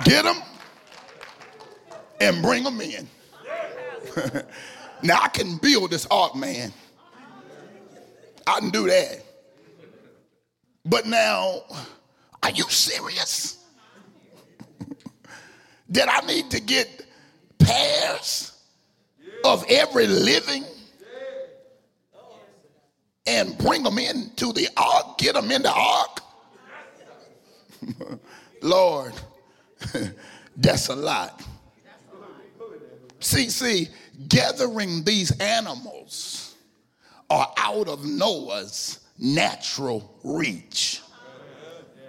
[0.04, 0.36] Get them
[2.20, 3.08] and bring them in.
[5.02, 6.72] now I can build this ark, man.
[8.46, 9.24] I can do that.
[10.84, 11.62] But now,
[12.42, 13.58] are you serious?
[15.90, 17.04] That I need to get
[17.58, 18.58] pairs
[19.44, 20.64] of every living
[23.26, 26.20] and bring them into the ark, get them in the ark?
[28.62, 29.12] Lord,
[30.56, 31.42] that's a lot.
[33.20, 33.88] See, see,
[34.28, 36.56] gathering these animals
[37.30, 41.00] are out of Noah's natural reach.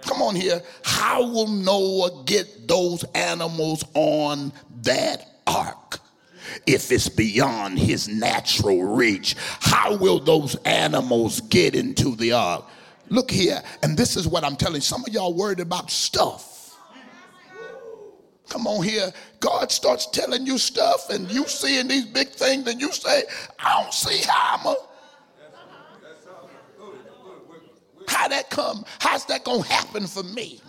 [0.02, 0.60] Come on here.
[0.82, 4.52] How will Noah get those animals on
[4.82, 6.00] that ark?
[6.66, 9.36] if it's beyond his natural reach?
[9.38, 12.64] How will those animals get into the ark?
[13.08, 14.80] Look here, and this is what I'm telling.
[14.80, 16.53] Some of y'all worried about stuff.
[18.48, 19.10] Come on here.
[19.40, 23.24] God starts telling you stuff, and you seeing these big things, and you say,
[23.58, 24.76] I don't see how I'm a.
[28.06, 28.84] How that come?
[29.00, 30.60] How's that gonna happen for me?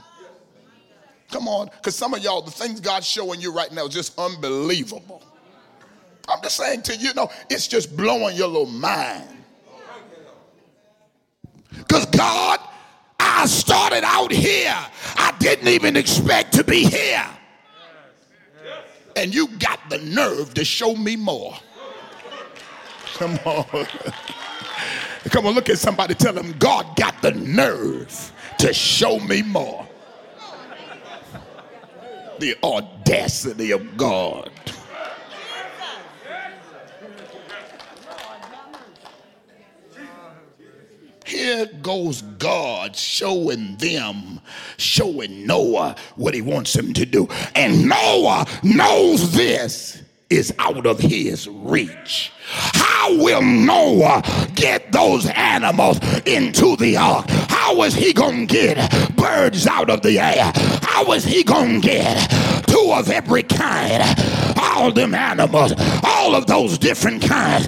[1.32, 4.18] Come on, because some of y'all, the things God's showing you right now is just
[4.18, 5.22] unbelievable.
[6.28, 9.30] I'm just saying to you, know, it's just blowing your little mind.
[11.78, 12.60] Because God,
[13.20, 14.76] I started out here.
[15.18, 17.26] I didn't even expect to be here.
[19.16, 21.56] And you got the nerve to show me more.
[23.16, 23.88] Come on.
[25.30, 29.88] Come on, look at somebody, tell them, God got the nerve to show me more.
[32.40, 34.52] The audacity of God.
[41.26, 44.40] Here goes God showing them,
[44.78, 47.28] showing Noah what he wants him to do.
[47.56, 52.32] And Noah knows this is out of his reach.
[52.48, 54.22] How will Noah
[54.54, 57.26] get those animals into the ark?
[57.50, 60.52] How is he going to get birds out of the air?
[60.84, 62.30] How is he going to get
[62.68, 64.04] two of every kind?
[64.58, 65.74] All them animals,
[66.04, 67.66] all of those different kinds.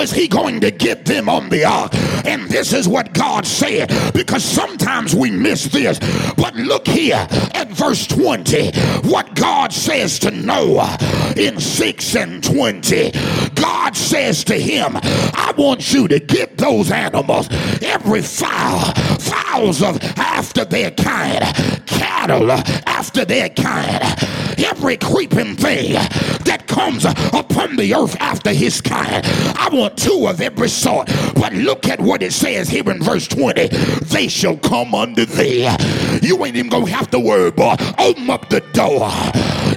[0.00, 1.94] Is he going to get them on the ark?
[2.26, 5.98] And this is what God said because sometimes we miss this.
[6.36, 8.72] But look here at verse 20.
[9.08, 10.96] What God says to Noah
[11.36, 13.12] in 6 and 20.
[13.54, 17.48] God says to him, I want you to get those animals,
[17.82, 21.44] every fowl, fowls of after their kind,
[21.86, 24.02] cattle after their kind,
[24.58, 25.92] every creeping thing
[26.44, 29.24] that comes upon the earth after his kind.
[29.56, 31.08] I want two of every sort.
[31.34, 33.68] But look at what it says here in verse 20.
[34.04, 35.68] They shall come unto thee.
[36.22, 37.76] You ain't even gonna have to worry, boy.
[37.98, 39.10] Open up the door.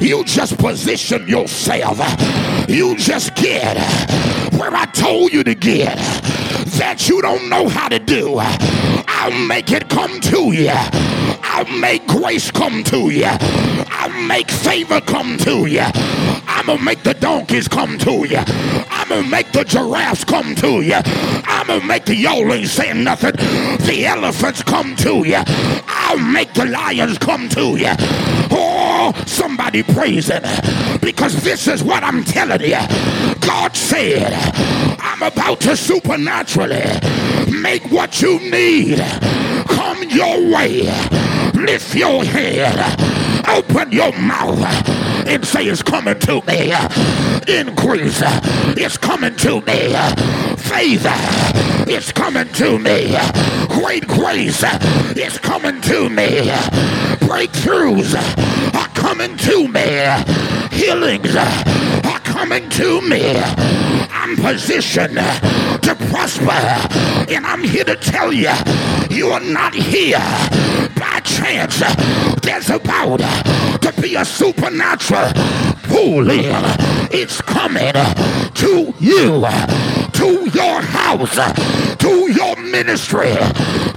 [0.02, 2.00] You just position yourself.
[2.70, 3.78] You just get
[4.54, 5.98] where I told you to get
[6.78, 8.38] that you don't know how to do.
[8.40, 10.72] I'll make it come to you.
[10.74, 13.26] I'll make grace come to you.
[13.28, 15.86] I'll make favor come to you.
[16.48, 18.44] I'm gonna make the donkeys come to you.
[18.90, 21.00] I'm gonna make the giraffes come to you.
[21.46, 23.36] I'm gonna make the y'all ain't saying nothing.
[23.86, 25.42] The elephants come to you.
[25.88, 27.94] I'll make the lions come to you.
[28.52, 28.67] Oh,
[29.26, 30.32] somebody praise
[31.02, 32.80] because this is what I'm telling you.
[33.42, 34.34] God said,
[35.00, 36.86] I'm about to supernaturally
[37.62, 39.00] make what you need
[39.68, 40.82] come your way.
[41.54, 42.76] Lift your head,
[43.48, 44.60] open your mouth,
[45.28, 46.72] and say, It's coming to me.
[47.48, 48.22] Increase,
[48.78, 49.94] it's coming to me.
[50.58, 51.18] Favor,
[51.90, 53.16] it's coming to me.
[53.68, 54.64] Great grace,
[55.16, 56.50] it's coming to me.
[57.28, 58.16] Breakthroughs
[58.74, 60.78] are coming to me.
[60.78, 63.36] Healings are coming to me.
[64.12, 66.52] I'm positioned to prosper.
[67.32, 68.52] And I'm here to tell you,
[69.10, 70.20] you are not here
[71.48, 71.80] chance.
[72.42, 75.32] There's about to be a supernatural
[75.84, 76.52] pulling.
[77.12, 79.46] It's coming to you,
[80.20, 81.38] to your house,
[81.98, 83.36] to your ministry,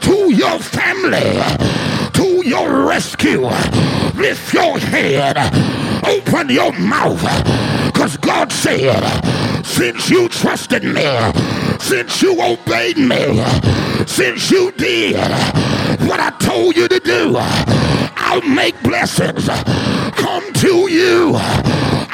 [0.00, 1.32] to your family,
[2.12, 3.48] to your rescue.
[4.14, 5.36] Lift your head,
[6.06, 7.22] open your mouth,
[7.86, 9.02] because God said,
[9.64, 11.06] since you trusted me,
[11.80, 13.42] since you obeyed me,
[14.06, 19.48] since you did what I told you to do, I'll make blessings
[20.14, 21.32] come to you.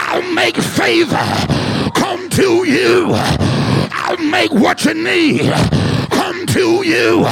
[0.09, 1.27] I'll make favor
[1.95, 3.11] come to you.
[3.12, 5.51] I'll make what you need
[6.11, 7.27] come to you.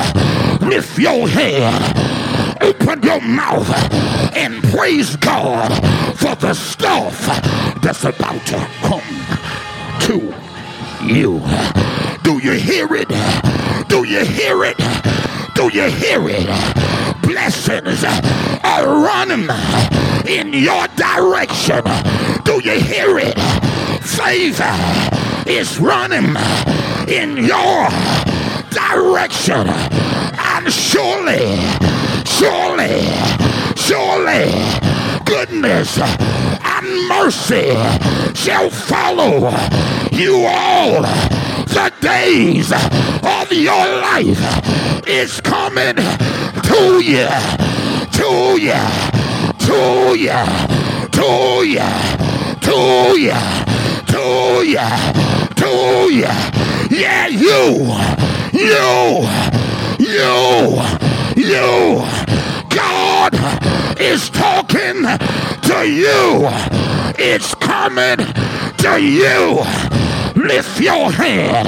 [0.69, 3.69] Lift your hand, open your mouth,
[4.37, 5.71] and praise God
[6.17, 7.19] for the stuff
[7.81, 9.01] that's about to come
[10.01, 10.35] to
[11.05, 11.41] you.
[12.23, 13.09] Do you hear it?
[13.89, 15.14] Do you hear it?
[15.55, 17.23] Do you hear it?
[17.23, 19.49] Blessings are running
[20.27, 21.83] in your direction.
[22.45, 23.39] Do you hear it?
[24.03, 24.75] Favor
[25.47, 26.35] is running
[27.09, 27.89] in your
[28.71, 29.69] direction.
[30.37, 31.57] And surely,
[32.27, 33.07] surely,
[33.77, 34.51] surely,
[35.25, 37.71] goodness and mercy
[38.35, 39.51] shall follow
[40.11, 41.34] you all
[41.75, 44.39] the days of your life.
[45.09, 47.27] It's coming to you,
[48.13, 48.31] to
[48.63, 48.79] you,
[49.59, 50.39] to you,
[51.11, 51.29] to
[51.67, 51.91] you,
[52.63, 52.79] to
[53.19, 53.35] you,
[54.07, 54.25] to
[54.65, 54.89] you,
[55.57, 55.73] to
[56.13, 56.35] you.
[56.97, 57.91] Yeah, you,
[58.53, 59.27] you,
[59.99, 60.31] you,
[61.37, 62.05] you.
[62.71, 63.35] God
[64.01, 65.03] is talking
[65.63, 66.49] to you.
[67.19, 68.19] It's coming
[68.79, 70.14] to you.
[70.45, 71.67] Lift your head,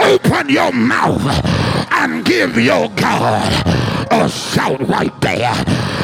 [0.00, 1.20] open your mouth,
[1.90, 3.52] and give your God
[4.10, 5.52] a shout right there.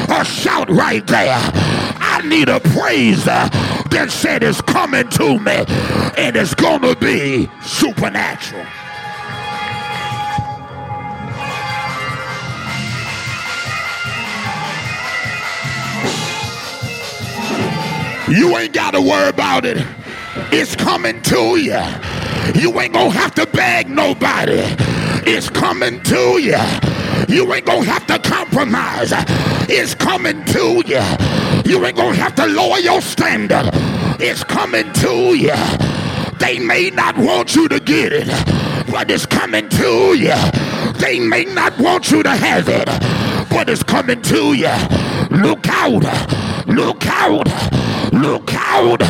[0.09, 1.39] A shout right there.
[2.03, 5.63] I need a praise that said it's coming to me
[6.17, 8.65] and it's going to be supernatural.
[18.29, 19.85] You ain't got to worry about it.
[20.53, 21.79] It's coming to you.
[22.55, 24.61] You ain't gonna have to beg nobody.
[25.25, 26.57] It's coming to you.
[27.29, 29.13] You ain't gonna have to compromise.
[29.69, 31.01] It's coming to you.
[31.63, 33.69] You ain't gonna have to lower your standard.
[34.19, 35.55] It's coming to you.
[36.39, 38.27] They may not want you to get it,
[38.91, 40.35] but it's coming to you.
[40.99, 42.87] They may not want you to have it,
[43.49, 44.75] but it's coming to you.
[45.29, 46.03] Look out!
[46.67, 48.11] Look out!
[48.11, 49.01] Look out!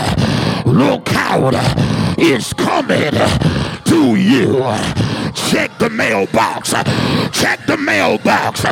[0.82, 1.54] Look out!
[2.18, 3.12] It's coming
[3.86, 4.64] to you.
[5.34, 6.72] Check the mailbox.
[7.32, 8.64] Check the mailbox.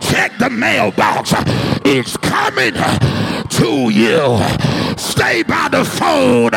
[0.00, 1.34] Check the mailbox.
[1.84, 4.38] It's coming to you.
[4.96, 6.52] Stay by the phone.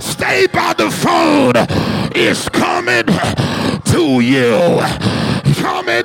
[0.00, 1.54] Stay by the phone.
[2.14, 3.06] It's coming
[3.86, 4.80] to you.
[5.60, 6.04] Coming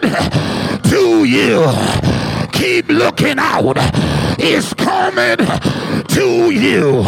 [0.90, 2.39] to you.
[2.60, 3.78] Keep looking out.
[4.38, 5.38] It's coming
[6.08, 7.06] to you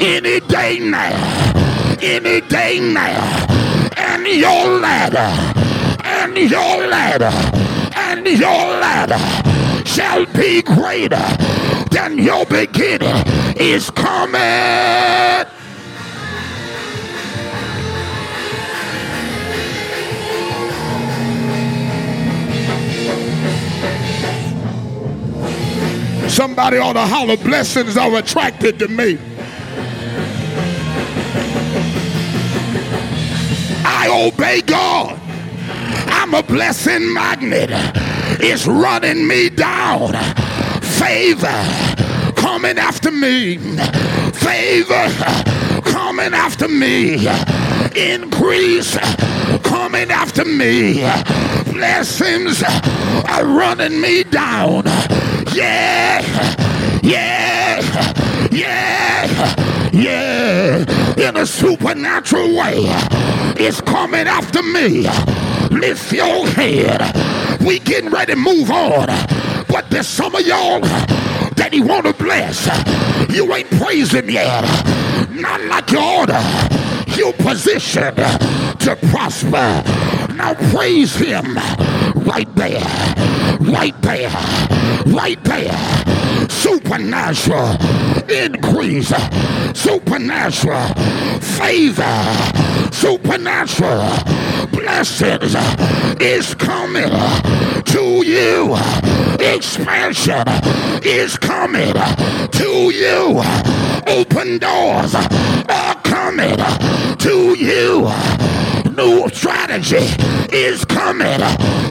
[0.00, 1.98] any day now.
[2.00, 3.46] Any day now.
[3.98, 5.28] And your latter.
[6.02, 7.30] And your latter.
[7.94, 11.28] And your latter shall be greater
[11.90, 13.22] than your beginning
[13.58, 15.59] is coming.
[26.30, 29.18] Somebody ought to holler, blessings are attracted to me.
[33.84, 35.20] I obey God.
[36.06, 37.70] I'm a blessing magnet.
[38.40, 40.12] It's running me down.
[40.80, 41.64] Favor
[42.36, 43.56] coming after me.
[44.32, 45.08] Favor
[45.82, 47.26] coming after me.
[47.96, 48.96] Increase
[49.64, 51.02] coming after me.
[51.72, 54.84] Blessings are running me down.
[55.52, 56.19] Yeah,
[57.02, 57.80] yeah,
[58.50, 61.28] yeah, yeah.
[61.28, 62.84] In a supernatural way,
[63.56, 65.06] it's coming after me.
[65.70, 67.00] Lift your head.
[67.64, 69.06] We getting ready to move on.
[69.68, 72.66] But there's some of y'all that he want to bless.
[73.32, 74.62] You ain't praising yet.
[75.30, 76.40] Not like you order.
[77.16, 79.82] You're positioned to prosper.
[80.34, 81.56] Now praise him
[82.24, 82.80] right there,
[83.60, 84.30] right there,
[85.06, 85.99] right there.
[86.70, 87.72] Supernatural
[88.30, 89.12] increase,
[89.74, 90.86] supernatural
[91.40, 94.08] favor, supernatural
[94.70, 95.56] blessings
[96.20, 97.10] is coming
[97.86, 98.76] to you.
[99.40, 100.44] Expansion
[101.02, 101.92] is coming
[102.52, 103.42] to you.
[104.06, 106.56] Open doors are coming
[107.18, 108.08] to you
[109.00, 110.04] new strategy
[110.52, 111.40] is coming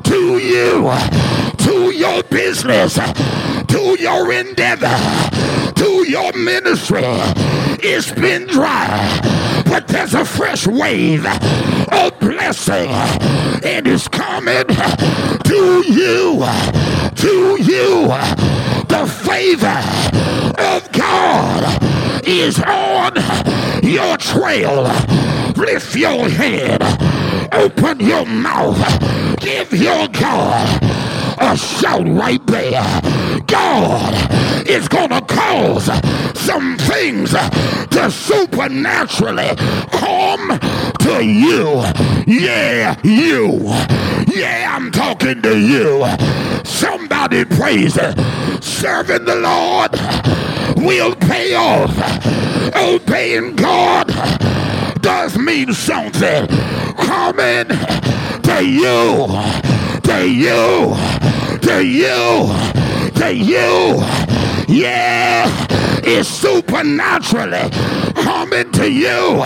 [0.03, 0.89] to you,
[1.79, 4.97] to your business, to your endeavor,
[5.75, 7.03] to your ministry.
[7.81, 12.89] It's been dry, but there's a fresh wave of blessing,
[13.63, 16.43] and it's coming to you,
[17.15, 18.07] to you.
[18.89, 19.79] The favor
[20.61, 23.13] of God is on
[23.83, 24.83] your trail
[25.55, 26.81] lift your head,
[27.53, 28.77] open your mouth,
[29.39, 30.98] give your God
[31.39, 33.41] a shout right there.
[33.47, 35.85] God is going to cause
[36.37, 39.49] some things to supernaturally
[39.91, 40.59] come
[40.99, 41.81] to you.
[42.27, 43.59] Yeah, you.
[44.27, 46.05] Yeah, I'm talking to you.
[46.63, 47.95] Somebody praise.
[48.61, 49.91] Serving the Lord
[50.77, 51.95] will pay off.
[52.75, 54.07] Obeying God
[55.01, 56.47] does mean something.
[56.97, 57.67] Coming
[58.43, 59.27] to you,
[60.03, 60.95] to you,
[61.61, 62.47] to you,
[63.15, 63.97] to you.
[64.67, 65.49] Yeah,
[66.03, 67.69] it's supernaturally
[68.15, 69.41] coming to you.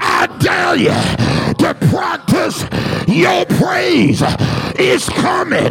[0.00, 2.62] I dare you to practice
[3.08, 4.22] your praise.
[4.80, 5.70] It's coming.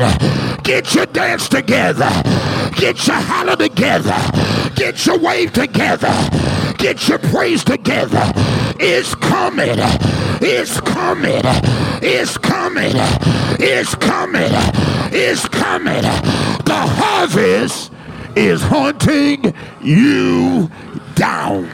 [0.64, 2.10] Get your dance together.
[2.76, 4.18] Get your holler together.
[4.76, 6.14] Get your wave together.
[6.78, 8.32] Get your praise together.
[8.80, 9.78] It's coming.
[10.42, 11.42] It's coming.
[12.04, 12.94] It's coming.
[13.60, 14.52] It's coming.
[15.12, 16.02] It's coming.
[16.02, 17.92] The harvest
[18.36, 20.70] is hunting you
[21.16, 21.70] down.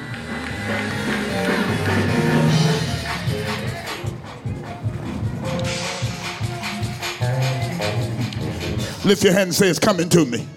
[9.05, 10.47] Lift your hand and say, It's coming to me.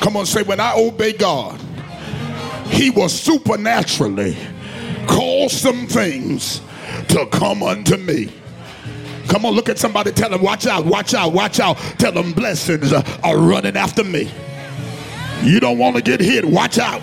[0.00, 1.60] Come on, say, When I obey God,
[2.70, 4.36] He will supernaturally
[5.06, 6.60] cause some things
[7.08, 8.32] to come unto me.
[9.28, 11.76] Come on, look at somebody, tell them, watch out, watch out, watch out.
[11.98, 14.30] Tell them blessings are running after me.
[15.42, 17.02] You don't want to get hit, watch out.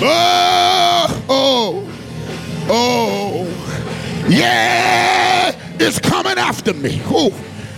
[0.00, 1.88] Ah, oh,
[2.68, 3.27] oh, oh,
[4.28, 7.00] yeah, it's coming after me.
[7.06, 7.30] Oh,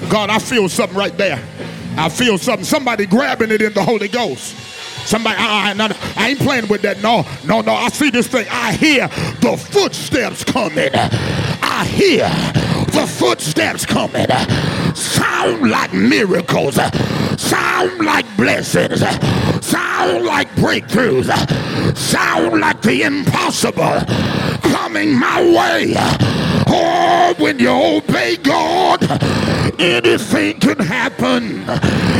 [0.09, 1.43] God, I feel something right there.
[1.97, 2.65] I feel something.
[2.65, 4.57] Somebody grabbing it in the Holy Ghost.
[5.07, 7.03] Somebody, I, I, I, ain't playing with that.
[7.03, 7.73] No, no, no.
[7.73, 8.47] I see this thing.
[8.51, 9.09] I hear
[9.41, 10.91] the footsteps coming.
[10.95, 12.29] I hear
[12.93, 14.27] the footsteps coming.
[14.95, 16.77] Sound like miracles.
[17.41, 19.01] Sound like blessings.
[19.65, 21.27] Sound like breakthroughs.
[21.97, 24.01] Sound like the impossible
[24.71, 26.40] coming my way.
[26.83, 29.03] Oh, when you obey God,
[29.79, 31.69] anything can happen.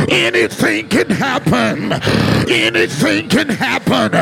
[0.09, 1.93] Anything can happen.
[2.47, 4.13] Anything can happen.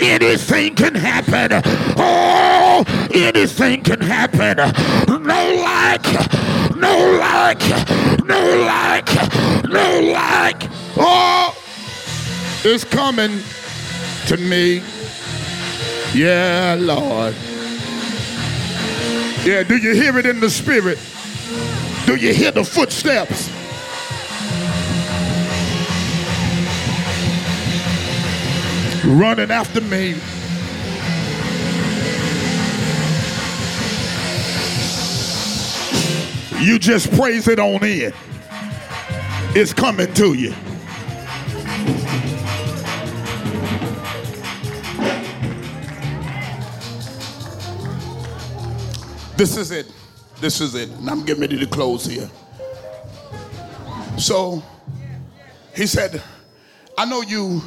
[0.00, 1.62] Anything can happen.
[1.96, 2.84] Oh,
[3.14, 4.56] anything can happen.
[5.22, 6.04] No lack.
[6.76, 7.60] No lack.
[8.24, 9.06] No lack.
[9.68, 10.70] No lack.
[10.96, 11.56] Oh,
[12.62, 13.40] it's coming
[14.26, 14.82] to me.
[16.14, 17.34] Yeah, Lord.
[19.44, 20.98] Yeah, do you hear it in the spirit?
[22.06, 23.48] Do you hear the footsteps?
[29.04, 30.16] Running after me.
[36.62, 38.12] You just praise it on in.
[39.54, 40.52] It's coming to you.
[49.38, 49.86] This is it.
[50.40, 50.88] This is it.
[50.88, 52.28] And I'm getting ready to close here.
[54.18, 54.64] So
[55.76, 56.20] he said,
[56.98, 57.62] I know you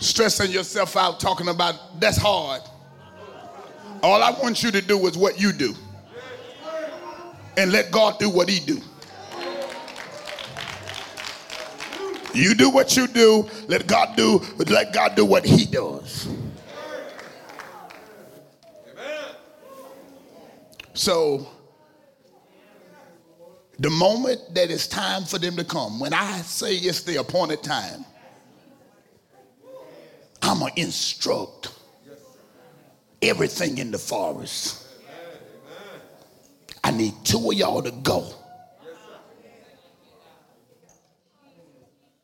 [0.00, 2.60] stressing yourself out talking about that's hard.
[4.02, 5.74] All I want you to do is what you do.
[7.56, 8.78] And let God do what he do.
[12.34, 16.28] You do what you do, let God do, let God do what he does.
[20.96, 21.46] So,
[23.78, 27.62] the moment that it's time for them to come, when I say it's the appointed
[27.62, 28.02] time,
[30.40, 31.74] I'm going to instruct
[33.20, 34.86] everything in the forest.
[36.82, 38.30] I need two of y'all to go.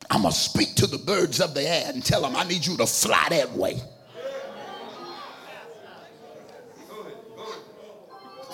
[0.09, 2.65] I'm going to speak to the birds of the air and tell them I need
[2.65, 3.83] you to fly that way.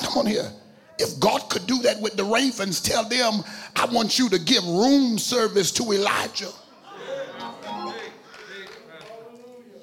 [0.09, 0.51] Come on here.
[0.99, 3.45] If God could do that with the ravens, tell them,
[3.77, 6.49] I want you to give room service to Elijah.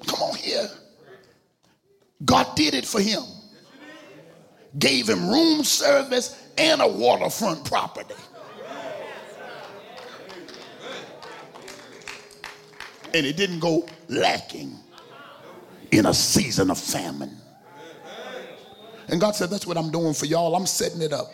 [0.06, 0.68] Come on here.
[2.24, 3.22] God did it for him.
[4.80, 8.14] Gave him room service and a waterfront property.
[13.14, 14.76] And it didn't go lacking
[15.92, 17.38] in a season of famine.
[19.08, 20.54] And God said, That's what I'm doing for y'all.
[20.54, 21.32] I'm setting it up.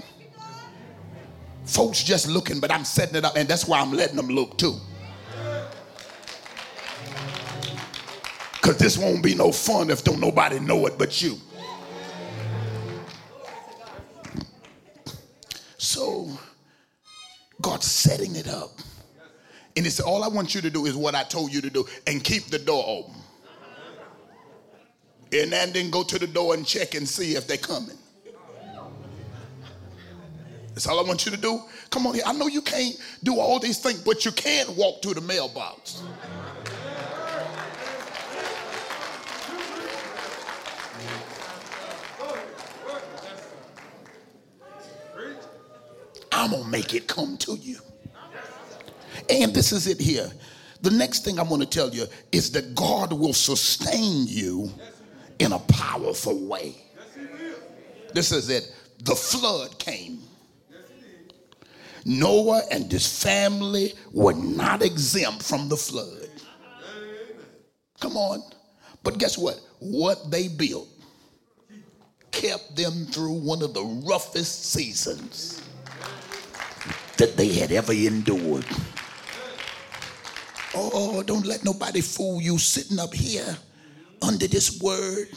[1.64, 4.58] Folks just looking, but I'm setting it up, and that's why I'm letting them look
[4.58, 4.74] too.
[8.54, 11.36] Because this won't be no fun if don't nobody know it but you.
[15.78, 16.30] So
[17.60, 18.70] God's setting it up.
[19.76, 21.70] And he said, All I want you to do is what I told you to
[21.70, 23.21] do and keep the door open
[25.32, 27.96] and then go to the door and check and see if they're coming.
[30.74, 31.62] That's all I want you to do.
[31.90, 32.22] Come on here.
[32.26, 36.02] I know you can't do all these things, but you can walk to the mailbox.
[46.34, 47.78] I'm going to make it come to you.
[49.28, 50.30] And this is it here.
[50.80, 54.72] The next thing I'm going to tell you is that God will sustain you
[55.42, 56.74] in a powerful way.
[58.14, 58.72] This is it.
[59.04, 60.20] The flood came.
[62.04, 66.28] Noah and his family were not exempt from the flood.
[68.00, 68.42] Come on.
[69.02, 69.60] But guess what?
[69.80, 70.88] What they built
[72.30, 75.62] kept them through one of the roughest seasons
[77.16, 78.64] that they had ever endured.
[80.74, 83.56] Oh, don't let nobody fool you sitting up here
[84.22, 85.28] under this word,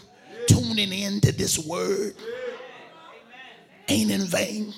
[0.47, 2.15] tuning into this word.
[3.88, 4.73] Ain't in vain.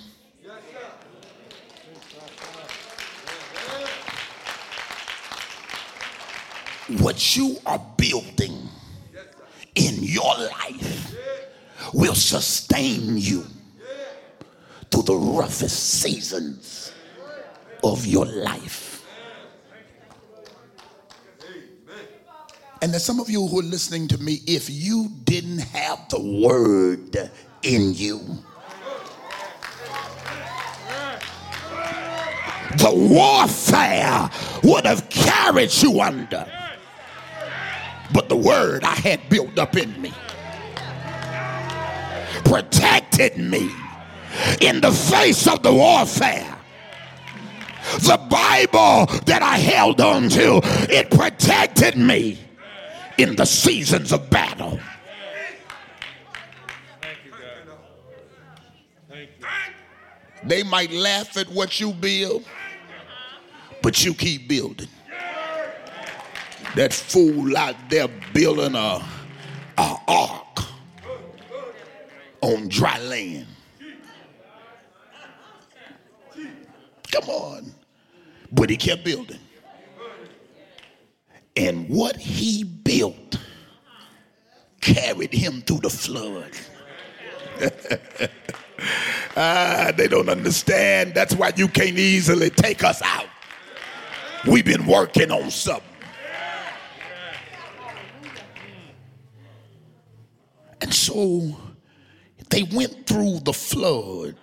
[7.00, 8.70] What you are building
[9.76, 11.16] in your life
[11.94, 13.46] will sustain you
[14.90, 16.94] through the roughest seasons
[17.84, 18.97] of your life.
[22.82, 26.20] And there's some of you who are listening to me, if you didn't have the
[26.20, 27.32] word
[27.64, 28.20] in you,
[32.78, 34.30] the warfare
[34.64, 36.46] would have carried you under.
[38.14, 40.14] But the word I had built up in me
[42.46, 43.72] protected me
[44.62, 46.56] in the face of the warfare.
[48.00, 52.38] The Bible that I held on to, it protected me
[53.18, 54.80] in the seasons of battle.
[60.44, 62.46] They might laugh at what you build,
[63.82, 64.88] but you keep building.
[66.76, 69.04] That fool out there building a,
[69.78, 70.64] a ark
[72.42, 73.48] on dry land.
[77.12, 77.74] Come on.
[78.52, 79.40] But he kept building.
[81.58, 83.40] And what he built
[84.80, 86.52] carried him through the flood.
[89.36, 91.16] ah, they don't understand.
[91.16, 93.26] That's why you can't easily take us out.
[94.46, 95.84] We've been working on something.
[100.80, 101.58] And so
[102.52, 104.36] they went through the flood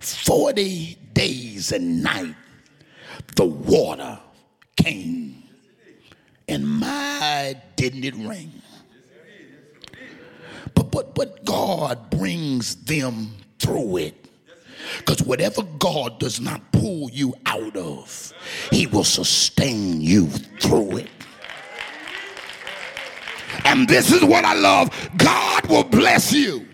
[0.00, 2.34] 40 days and night.
[3.36, 4.20] The water
[4.76, 5.43] came
[6.48, 8.52] and my didn't it ring.
[10.74, 14.14] But but but God brings them through it.
[14.98, 18.32] Because whatever God does not pull you out of,
[18.70, 20.28] He will sustain you
[20.60, 21.10] through it.
[23.64, 26.66] And this is what I love God will bless you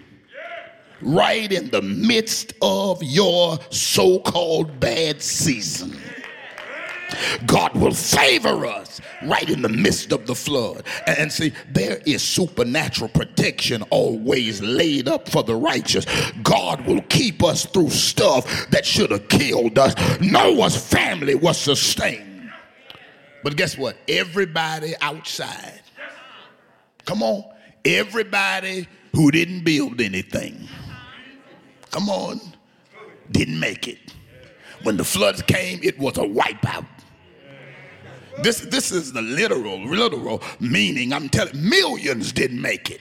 [1.03, 5.99] right in the midst of your so called bad season.
[7.47, 10.87] God will favor us right in the midst of the flood.
[11.07, 16.07] And see, there is supernatural protection always laid up for the righteous.
[16.43, 19.95] God will keep us through stuff that should have killed us.
[20.21, 22.51] Noah's family was sustained.
[23.43, 23.97] But guess what?
[24.09, 25.81] Everybody outside,
[27.07, 27.45] come on,
[27.85, 30.69] everybody who didn't build anything,
[31.91, 32.41] come on,
[33.31, 33.99] didn't make it.
[34.83, 36.87] When the floods came, it was a wipeout.
[38.43, 41.13] This, this is the literal, literal meaning.
[41.13, 43.01] I'm telling millions didn't make it.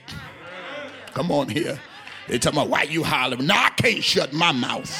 [1.14, 1.80] Come on here.
[2.28, 3.48] They tell me why you hollering.
[3.48, 4.92] No, I can't shut my mouth.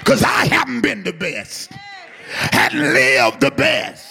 [0.00, 4.08] Because I haven't been the best, hadn't lived the best.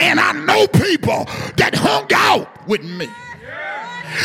[0.00, 1.24] And I know people
[1.56, 3.08] that hung out with me,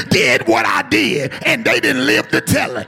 [0.09, 2.87] did what I did, and they didn't live to tell it.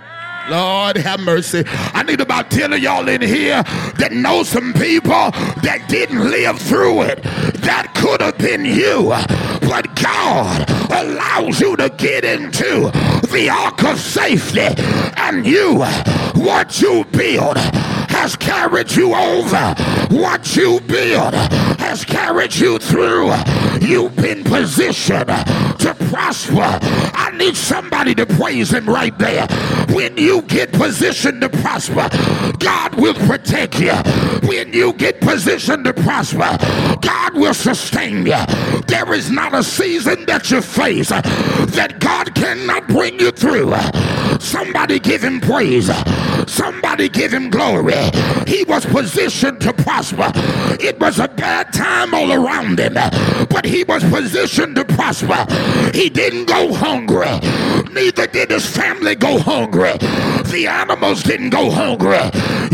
[0.49, 1.63] Lord have mercy.
[1.67, 3.63] I need about 10 of y'all in here
[3.97, 5.31] that know some people
[5.63, 7.23] that didn't live through it.
[7.63, 9.09] That could have been you.
[9.67, 12.91] But God allows you to get into
[13.31, 14.67] the ark of safety.
[15.17, 15.79] And you,
[16.35, 19.75] what you build, has carried you over.
[20.11, 21.33] What you build
[21.79, 23.33] has carried you through.
[23.81, 25.29] You've been positioned
[25.86, 26.79] to prosper.
[27.13, 29.45] I need somebody to praise him right there.
[29.89, 32.09] When you get positioned to prosper,
[32.57, 33.93] God will protect you.
[34.49, 36.57] When you get positioned to prosper,
[37.01, 38.41] God will sustain you.
[38.88, 43.75] There is not a season that you face that God cannot bring you through.
[44.39, 45.91] Somebody give him praise.
[46.47, 47.93] Somebody give him glory.
[48.47, 50.31] He was positioned to prosper.
[50.79, 52.93] It was a bad time all around him,
[53.49, 55.45] but he was positioned to prosper.
[55.93, 57.39] He didn't go hungry,
[57.91, 59.93] neither did his family go hungry.
[60.51, 62.19] The animals didn't go hungry.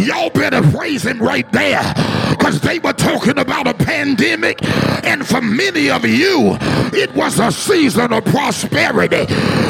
[0.03, 1.93] Y'all better praise him right there
[2.31, 4.59] because they were talking about a pandemic.
[5.05, 6.57] And for many of you,
[6.93, 9.25] it was a season of prosperity.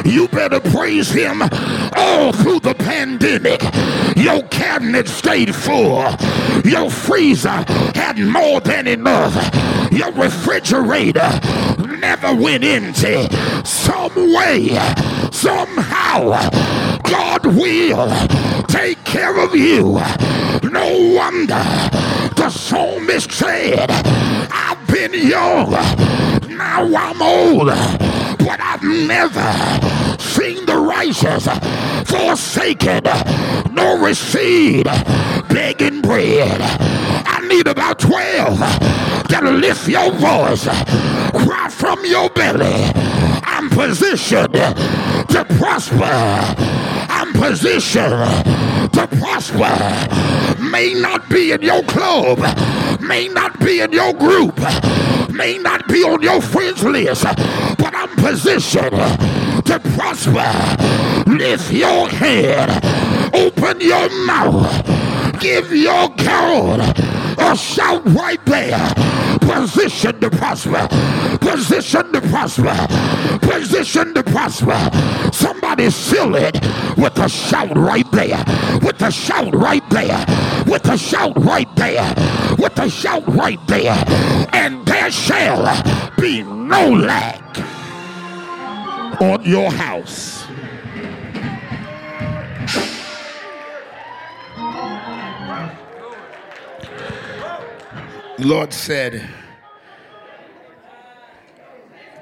[0.10, 1.42] You better praise him
[1.96, 3.62] all through the pandemic.
[4.16, 6.04] Your cabinet stayed full.
[6.64, 7.66] Your freezer
[7.96, 9.34] had more than enough.
[9.92, 11.30] Your refrigerator
[12.02, 13.28] never went empty.
[13.64, 14.70] Some way,
[15.32, 16.50] somehow,
[17.04, 18.10] God will
[18.66, 20.00] take care of you.
[20.64, 21.64] No wonder
[22.36, 23.90] the psalmist said,
[24.52, 25.72] I've been young,
[26.58, 31.48] now I'm old, but I've never seen the righteous
[32.10, 33.04] forsaken,
[33.74, 34.86] nor receive
[35.50, 36.62] begging bread.
[36.62, 42.92] I need about 12 that'll lift your voice, cry from your belly.
[43.44, 46.04] I'm positioned to prosper.
[46.04, 50.62] I'm positioned to prosper.
[50.62, 52.40] May not be in your club,
[53.00, 54.60] may not be in your group,
[55.32, 58.92] may not be on your friends list, but I'm positioned
[59.66, 60.52] to prosper.
[61.32, 62.70] Lift your head,
[63.34, 66.80] open your mouth, give your God
[67.38, 69.21] a shout right there.
[69.42, 70.88] Position to prosper,
[71.40, 72.88] position to prosper,
[73.42, 74.90] position to prosper.
[75.34, 76.56] Somebody seal it
[76.98, 78.44] with a shout right there,
[78.82, 80.26] with a shout right there,
[80.66, 82.14] with a shout right there,
[82.58, 84.04] with a shout right there,
[84.54, 85.66] and there shall
[86.16, 87.58] be no lack
[89.22, 90.46] on your house.
[98.42, 99.30] Lord said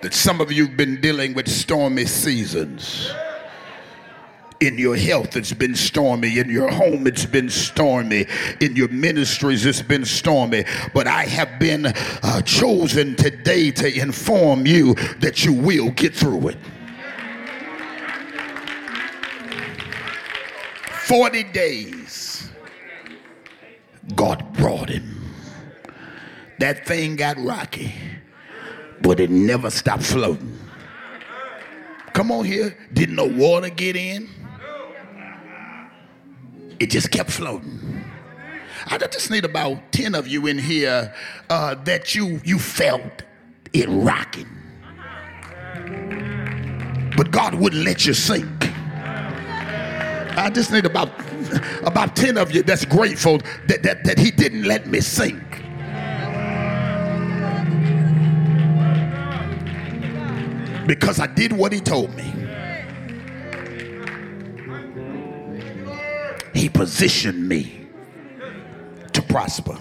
[0.01, 3.09] that some of you have been dealing with stormy seasons.
[4.59, 6.39] In your health, it's been stormy.
[6.39, 8.25] In your home, it's been stormy.
[8.59, 10.65] In your ministries, it's been stormy.
[10.93, 16.49] But I have been uh, chosen today to inform you that you will get through
[16.49, 16.57] it.
[21.05, 22.49] 40 days,
[24.15, 25.08] God brought him.
[26.59, 27.93] That thing got rocky,
[29.01, 30.57] but it never stopped floating.
[32.13, 32.77] Come on here.
[32.93, 34.29] Didn't no water get in.
[36.79, 38.03] It just kept floating.
[38.87, 41.13] I just need about 10 of you in here
[41.49, 43.23] uh, that you you felt
[43.73, 44.47] it rocking.
[47.15, 48.47] But God wouldn't let you sink.
[50.37, 51.09] I just need about
[51.83, 55.63] about 10 of you that's grateful that, that, that he didn't let me sink.
[60.89, 62.23] Because I did what he told me.
[66.55, 67.85] He positioned me
[69.13, 69.77] to prosper.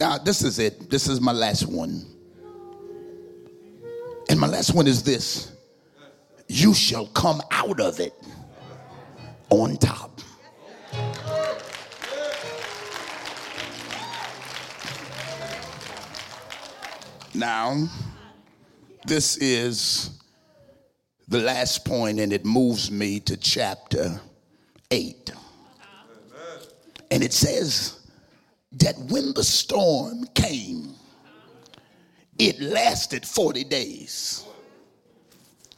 [0.00, 0.88] Now, this is it.
[0.88, 2.06] This is my last one.
[4.30, 5.52] And my last one is this
[6.48, 8.14] you shall come out of it
[9.50, 10.22] on top.
[17.34, 17.86] Now,
[19.06, 20.10] this is
[21.28, 24.20] the last point, and it moves me to chapter
[24.90, 25.32] 8.
[27.10, 28.00] And it says
[28.72, 30.94] that when the storm came,
[32.38, 34.44] it lasted 40 days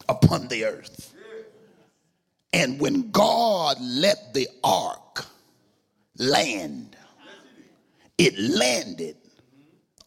[0.09, 1.14] upon the earth.
[2.53, 5.26] And when God let the ark
[6.16, 6.97] land,
[8.16, 9.16] it landed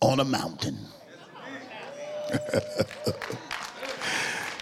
[0.01, 0.77] on a mountain.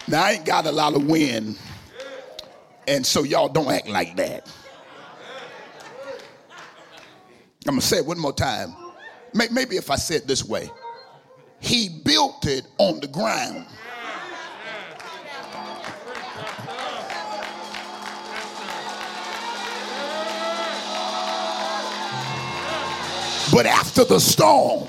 [0.08, 1.56] Now, I ain't got a lot of wind,
[2.88, 4.50] and so y'all don't act like that.
[7.66, 8.74] I'm gonna say it one more time.
[9.34, 10.70] Maybe if I say it this way,
[11.60, 13.66] He built it on the ground.
[23.52, 24.88] But after the storm,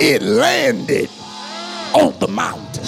[0.00, 1.10] it landed
[1.94, 2.84] on the mountain.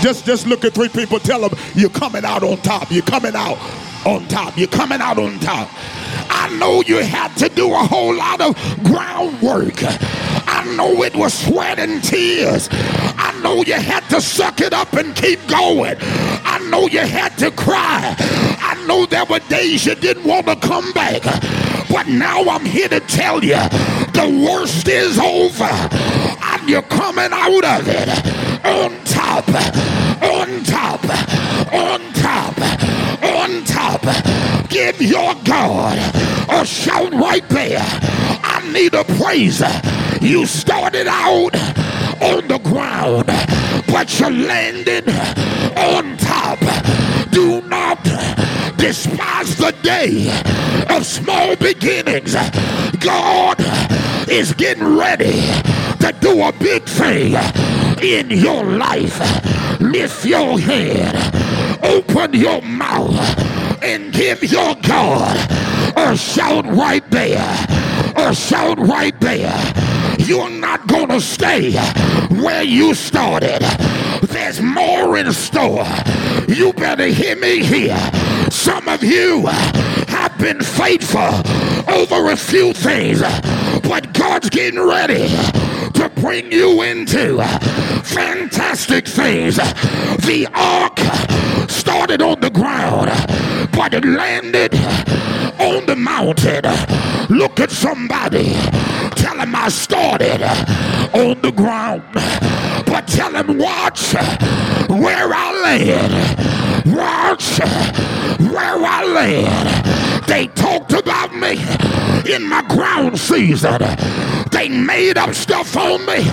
[0.00, 2.90] Just, just look at three people, tell them you're coming out on top.
[2.90, 3.58] You're coming out
[4.06, 4.56] on top.
[4.56, 5.68] You're coming out on top.
[6.30, 9.74] I know you had to do a whole lot of groundwork.
[9.82, 12.68] I know it was sweat and tears.
[12.72, 15.96] I know you had to suck it up and keep going.
[16.00, 18.14] I know you had to cry.
[18.18, 21.22] I know there were days you didn't want to come back.
[21.90, 23.58] But now I'm here to tell you
[24.14, 26.19] the worst is over
[26.70, 28.08] you're coming out of it
[28.64, 29.48] on top,
[30.22, 31.02] on top,
[31.72, 32.56] on top,
[33.24, 34.68] on top.
[34.68, 35.98] Give your God
[36.48, 37.80] a shout right there.
[37.82, 39.60] I need a praise.
[40.20, 41.56] You started out
[42.22, 43.26] on the ground,
[43.88, 45.08] but you landed
[45.76, 46.60] on top.
[47.32, 47.98] Do not
[48.90, 50.26] despise the day
[50.92, 52.34] of small beginnings.
[52.98, 53.54] God
[54.28, 55.42] is getting ready
[56.00, 57.36] to do a big thing
[58.02, 59.20] in your life.
[59.78, 61.14] Lift your head,
[61.84, 63.14] open your mouth,
[63.80, 65.36] and give your God
[65.96, 67.46] a shout right there.
[68.16, 69.89] A shout right there.
[70.26, 71.72] You're not gonna stay
[72.28, 73.60] where you started.
[74.22, 75.86] There's more in store.
[76.48, 77.98] You better hear me here.
[78.50, 81.32] Some of you have been faithful
[81.92, 83.20] over a few things,
[83.82, 85.28] but God's getting ready
[85.94, 87.38] to bring you into
[88.04, 89.56] fantastic things.
[89.56, 90.98] The ark
[91.70, 93.10] started on the ground,
[93.80, 94.74] but it landed
[95.58, 96.60] on the mountain.
[97.34, 98.52] Look at somebody.
[99.16, 100.42] Tell him I started
[101.14, 102.02] on the ground,
[102.84, 104.12] but tell him watch
[104.86, 106.94] where I land.
[106.94, 107.58] Watch
[108.52, 110.26] where I land.
[110.26, 111.52] They talked about me
[112.30, 113.80] in my ground season.
[114.50, 116.28] They made up stuff on me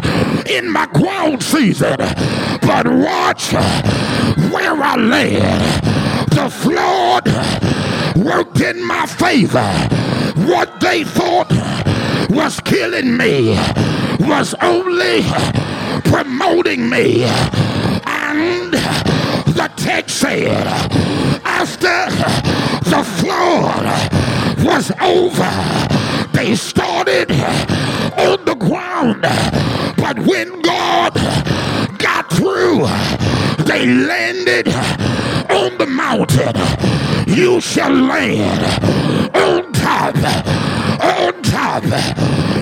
[0.53, 1.95] in my ground season.
[1.95, 3.53] But watch
[4.51, 6.07] where I land.
[6.30, 7.28] The flood
[8.15, 9.67] worked in my favor.
[10.47, 11.51] What they thought
[12.30, 13.55] was killing me
[14.19, 15.23] was only
[16.03, 17.23] promoting me.
[18.05, 20.67] And the text said,
[21.43, 22.05] after
[22.89, 23.86] the flood
[24.63, 25.53] was over,
[26.34, 29.21] they started on the ground.
[29.97, 31.13] But when God
[31.97, 32.86] got through,
[33.65, 34.67] they landed
[35.49, 36.55] on the mountain.
[37.27, 38.63] You shall land
[39.35, 40.15] on top,
[41.01, 41.83] on top.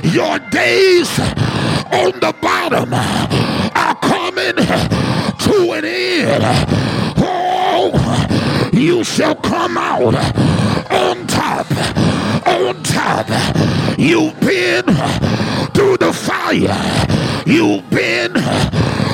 [0.04, 1.20] Your days
[1.92, 6.44] on the bottom are coming to an end.
[7.18, 10.16] Oh, you shall come out
[10.92, 11.68] on top,
[12.48, 13.28] on top.
[13.98, 14.86] You've been
[15.74, 17.44] through the fire.
[17.46, 18.34] You've been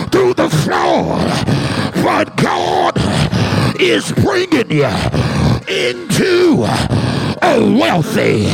[0.10, 1.20] through the floor.
[2.04, 3.31] But God
[3.82, 4.86] is bringing you
[5.68, 6.64] into
[7.42, 8.46] a wealthy,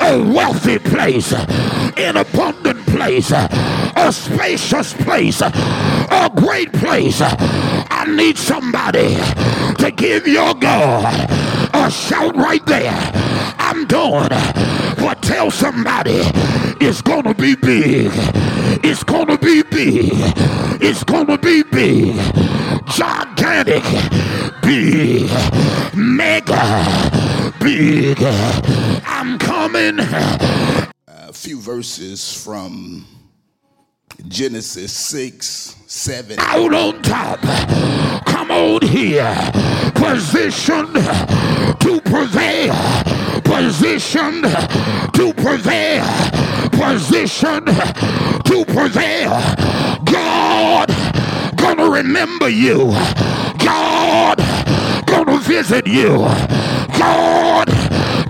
[0.00, 7.20] a wealthy place, an abundant place, a spacious place, a great place.
[7.20, 9.16] I need somebody
[9.76, 11.30] to give your God
[11.74, 12.92] a shout right there.
[13.58, 14.28] I'm done.
[14.98, 16.20] But tell somebody
[16.80, 18.10] it's gonna be big.
[18.82, 20.12] It's gonna be big.
[20.80, 22.14] It's gonna be big.
[22.86, 23.84] Gigantic.
[24.62, 25.30] Big.
[25.94, 27.43] Mega.
[27.60, 28.18] Big.
[28.22, 29.98] I'm coming.
[30.00, 33.06] A few verses from
[34.28, 36.38] Genesis 6, 7.
[36.38, 37.40] Out on top.
[38.26, 39.34] Come on here.
[39.94, 42.74] Position to prevail.
[43.42, 46.04] Position to prevail.
[46.70, 49.30] Position to prevail.
[50.04, 50.88] God
[51.56, 52.90] gonna remember you.
[53.58, 54.38] God
[55.06, 56.26] gonna visit you.
[57.04, 57.68] God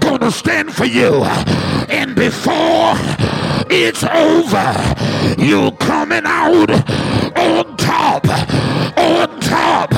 [0.00, 1.22] gonna stand for you.
[1.88, 2.94] And before
[3.70, 4.70] it's over,
[5.38, 6.70] you're coming out
[7.38, 8.26] on top,
[8.98, 9.92] on top,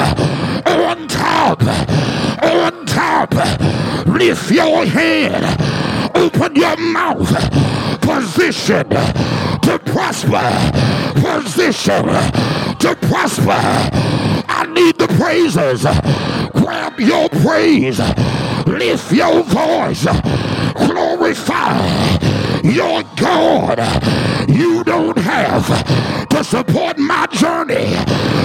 [0.66, 1.62] on top,
[2.42, 3.30] on top.
[4.06, 5.42] Lift your head,
[6.14, 7.32] open your mouth,
[8.02, 8.88] position
[9.66, 10.48] to prosper,
[11.24, 12.04] position
[12.82, 14.25] to prosper.
[14.58, 15.82] I need the praises.
[16.62, 18.00] Grab your praise,
[18.66, 20.06] lift your voice,
[20.74, 21.76] glorify
[22.64, 23.78] your God.
[24.48, 27.92] You don't have to support my journey,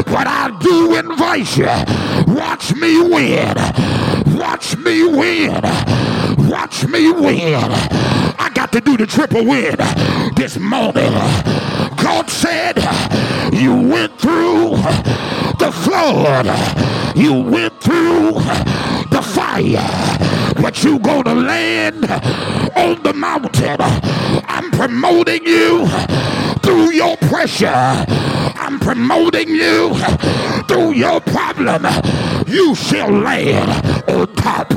[0.06, 2.36] but I do invite you.
[2.36, 3.56] Watch me win.
[4.38, 5.62] Watch me win.
[6.50, 7.56] Watch me win.
[8.38, 9.78] I got to do the triple win
[10.36, 11.14] this morning.
[12.04, 12.78] God said,
[13.54, 14.76] You went through
[15.72, 16.48] flood,
[17.16, 18.34] you went through
[19.10, 22.06] the fire, but you gonna land
[22.76, 23.78] on the mountain.
[24.48, 25.88] I'm promoting you
[26.62, 27.68] through your pressure.
[28.64, 29.94] I'm promoting you
[30.68, 31.86] through your problem.
[32.48, 33.70] You shall land
[34.10, 34.72] on top,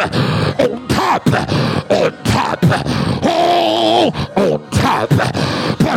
[0.58, 1.26] on top,
[1.90, 5.53] on top, all on top.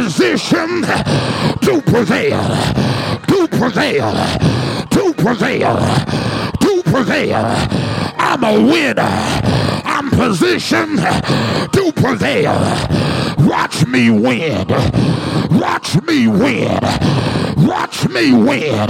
[0.07, 0.83] Position
[1.63, 2.39] to prevail,
[3.27, 4.13] to prevail,
[4.89, 5.75] to prevail,
[6.61, 7.45] to prevail.
[8.17, 9.01] I'm a winner.
[9.03, 12.53] I'm positioned to prevail.
[13.45, 14.65] Watch me win.
[15.59, 16.79] Watch me win.
[17.67, 18.89] Watch me win.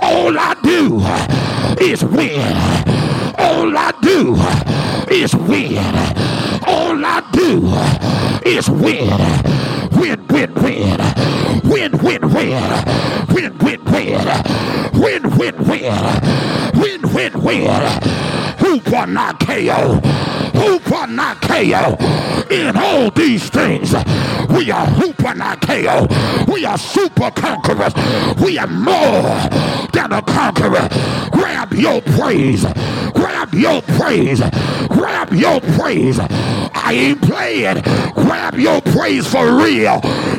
[0.00, 1.00] All I do
[1.84, 2.56] is win.
[3.36, 4.36] All I do
[5.12, 5.84] is win.
[6.68, 9.56] All I do is win.
[9.96, 10.98] Win, win, win.
[11.64, 12.84] Win, win, win.
[13.34, 14.26] Win, win, win.
[14.94, 16.20] Win, win, win.
[16.74, 17.82] Win, win, win.
[18.58, 20.00] Hupernikao.
[20.52, 22.50] Hupernikao.
[22.50, 23.92] In all these things,
[24.50, 26.46] we are Hupernikao.
[26.52, 27.94] We are super conquerors.
[28.42, 29.22] We are more
[29.92, 30.88] than a conqueror.
[31.32, 32.64] Grab your praise.
[33.14, 34.40] Grab your praise.
[34.88, 36.18] Grab your praise.
[36.20, 37.82] I ain't playing.
[38.14, 39.85] Grab your praise for real.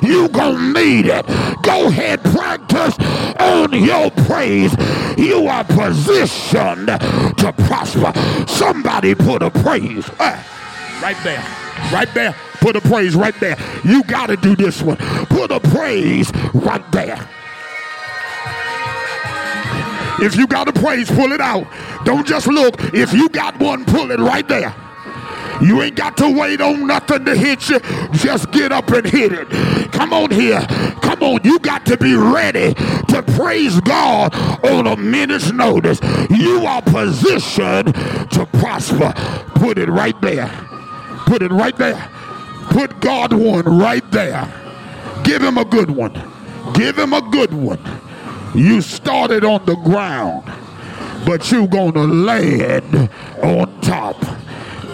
[0.04, 1.26] You gonna need it.
[1.62, 2.98] Go ahead, practice
[3.40, 4.76] on your praise.
[5.18, 8.14] You are positioned to prosper.
[8.48, 10.44] Somebody put a praise uh,
[11.02, 11.44] right there.
[11.92, 12.36] Right there.
[12.60, 13.58] Put a praise right there.
[13.84, 14.98] You got to do this one.
[14.98, 17.30] Put a praise right there.
[20.20, 21.68] If you got a praise, pull it out.
[22.04, 22.76] Don't just look.
[22.94, 24.74] If you got one, pull it right there.
[25.62, 27.80] You ain't got to wait on nothing to hit you.
[28.12, 29.50] Just get up and hit it.
[29.92, 30.62] Come on here.
[31.02, 31.40] Come on.
[31.44, 34.36] You got to be ready to praise God
[34.66, 36.00] on a minute's notice.
[36.30, 37.96] You are positioned
[38.32, 39.14] to prosper.
[39.56, 40.48] Put it right there.
[41.26, 42.10] Put it right there.
[42.70, 44.52] Put God one right there.
[45.24, 46.14] Give him a good one.
[46.74, 47.80] Give him a good one.
[48.54, 50.46] You started on the ground,
[51.26, 53.10] but you're going to land
[53.42, 54.16] on top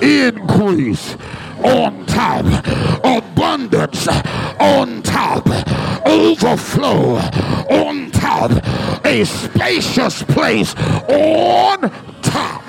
[0.04, 1.16] increase
[1.64, 2.46] on top,
[3.06, 4.08] abundance
[4.60, 5.48] on top,
[6.06, 7.16] overflow
[7.70, 8.52] on top,
[9.06, 11.90] a spacious place on
[12.22, 12.64] top.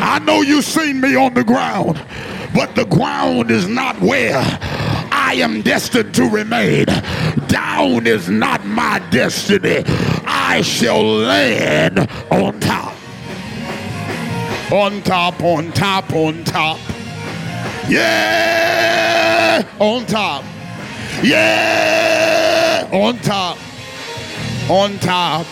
[0.00, 2.00] I know you've seen me on the ground,
[2.54, 4.40] but the ground is not where
[5.34, 6.84] I am destined to remain.
[7.48, 9.82] Down is not my destiny.
[10.24, 11.98] I shall land
[12.30, 12.94] on top.
[14.70, 16.78] On top, on top, on top.
[17.88, 20.44] Yeah, on top.
[21.20, 23.58] Yeah, on top.
[24.70, 25.46] On top.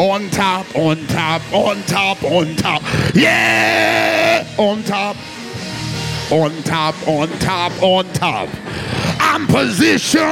[0.00, 2.82] On top, on top, on top, on top.
[3.14, 5.16] Yeah, on top
[6.32, 8.48] on top, on top, on top.
[9.20, 10.22] I'm positioned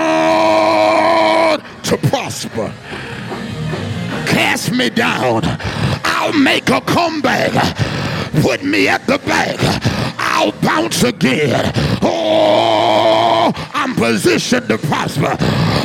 [1.85, 2.73] to prosper.
[4.27, 5.43] Cast me down.
[6.05, 7.53] I'll make a comeback.
[8.41, 9.59] Put me at the back.
[10.19, 11.71] I'll bounce again.
[12.01, 13.10] Oh,
[13.75, 15.37] I'm positioned to prosper.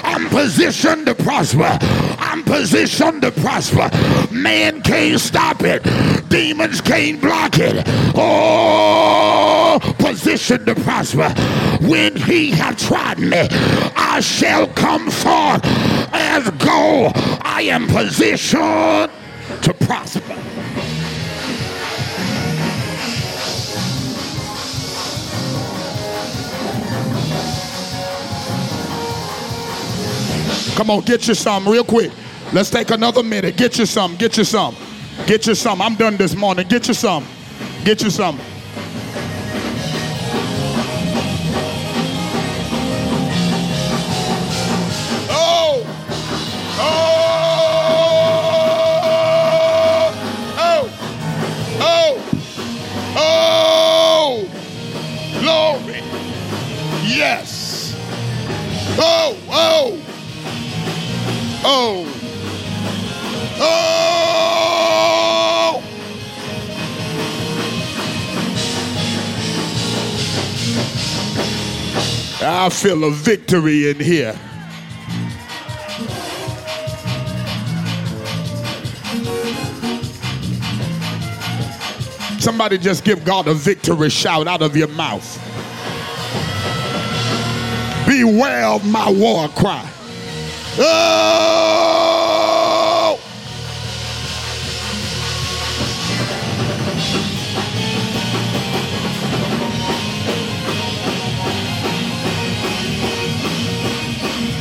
[0.04, 1.78] I'm positioned to prosper.
[2.20, 3.90] I'm positioned to prosper.
[4.32, 5.84] Man can't stop it.
[6.30, 7.84] Demons can't block it.
[8.16, 11.30] Oh, positioned to prosper.
[11.82, 13.48] When he have tried me,
[13.96, 15.62] I shall come forth
[16.14, 17.14] as gold.
[17.42, 19.12] I am positioned
[19.62, 20.55] to prosper.
[30.76, 32.12] Come on, get you some real quick.
[32.52, 33.56] Let's take another minute.
[33.58, 34.16] Get you some.
[34.18, 34.76] Get you some.
[35.26, 35.82] Get you some.
[35.82, 36.68] I'm done this morning.
[36.68, 37.26] Get you some.
[37.86, 38.40] Get you some.
[72.86, 74.40] Feel a victory in here.
[82.40, 85.26] Somebody just give God a victory shout out of your mouth.
[88.06, 89.92] Beware of my war cry.
[90.78, 91.85] Oh!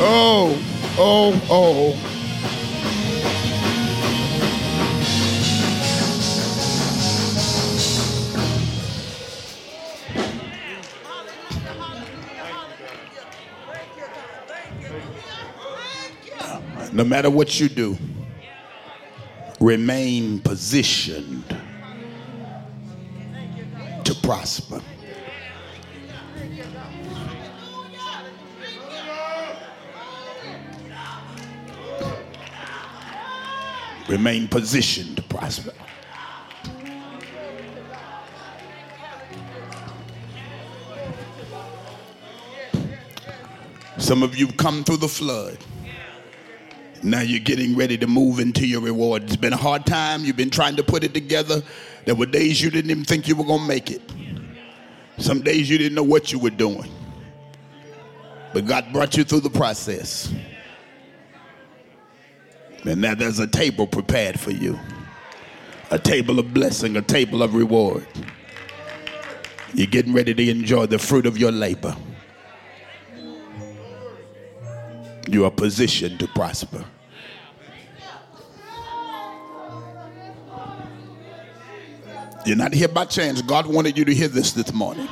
[0.07, 0.63] Oh,
[0.99, 2.11] oh, oh.
[16.93, 17.97] No matter what you do,
[19.61, 21.45] remain positioned
[24.05, 24.83] to prosper.
[34.09, 35.73] Remain positioned to prosper.
[43.99, 45.57] Some of you have come through the flood.
[47.03, 49.25] Now you're getting ready to move into your reward.
[49.25, 50.25] It's been a hard time.
[50.25, 51.63] You've been trying to put it together.
[52.05, 54.03] There were days you didn't even think you were going to make it.
[55.19, 56.91] Some days you didn't know what you were doing.
[58.53, 60.33] But God brought you through the process.
[62.85, 64.79] And now there's a table prepared for you
[65.91, 68.07] a table of blessing, a table of reward.
[69.75, 71.95] You're getting ready to enjoy the fruit of your labor.
[75.29, 76.85] You are positioned to prosper.
[82.45, 83.41] You're not here by chance.
[83.41, 85.09] God wanted you to hear this this morning.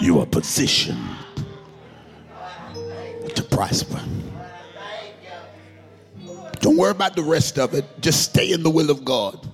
[0.00, 1.04] You are positioned
[3.38, 4.02] to prosper.
[6.58, 7.84] Don't worry about the rest of it.
[8.00, 9.48] Just stay in the will of God.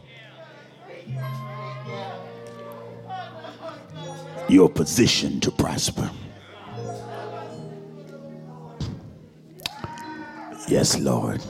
[4.49, 6.11] You're positioned to prosper.
[10.67, 11.43] Yes, Lord.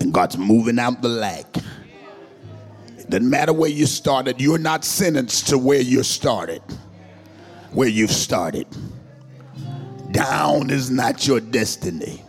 [0.00, 1.56] And God's moving out the lack.
[2.98, 6.62] It doesn't matter where you started, you're not sentenced to where you started,
[7.70, 8.66] where you've started.
[10.16, 12.22] Down is not your destiny.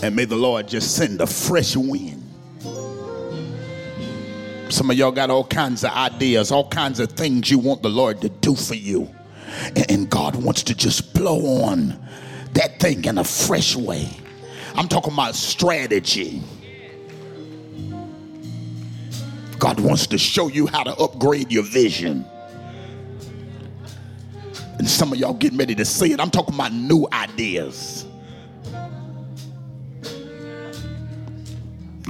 [0.00, 2.22] And may the Lord just send a fresh wind.
[4.68, 7.90] Some of y'all got all kinds of ideas, all kinds of things you want the
[7.90, 9.12] Lord to do for you.
[9.88, 11.98] And God wants to just blow on
[12.52, 14.08] that thing in a fresh way.
[14.76, 16.44] I'm talking about strategy.
[19.60, 22.24] God wants to show you how to upgrade your vision.
[24.78, 26.18] And some of y'all getting ready to see it.
[26.18, 28.06] I'm talking about new ideas.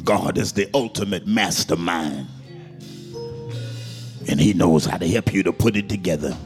[0.05, 2.29] God is the ultimate mastermind.
[4.29, 6.37] And He knows how to help you to put it together.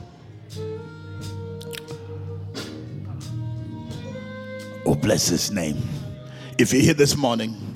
[4.86, 5.76] Oh, bless His name.
[6.56, 7.73] If you're here this morning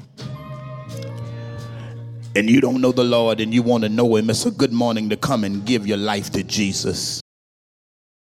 [2.39, 4.73] and you don't know the Lord and you want to know Him, it's a good
[4.73, 7.20] morning to come and give your life to Jesus.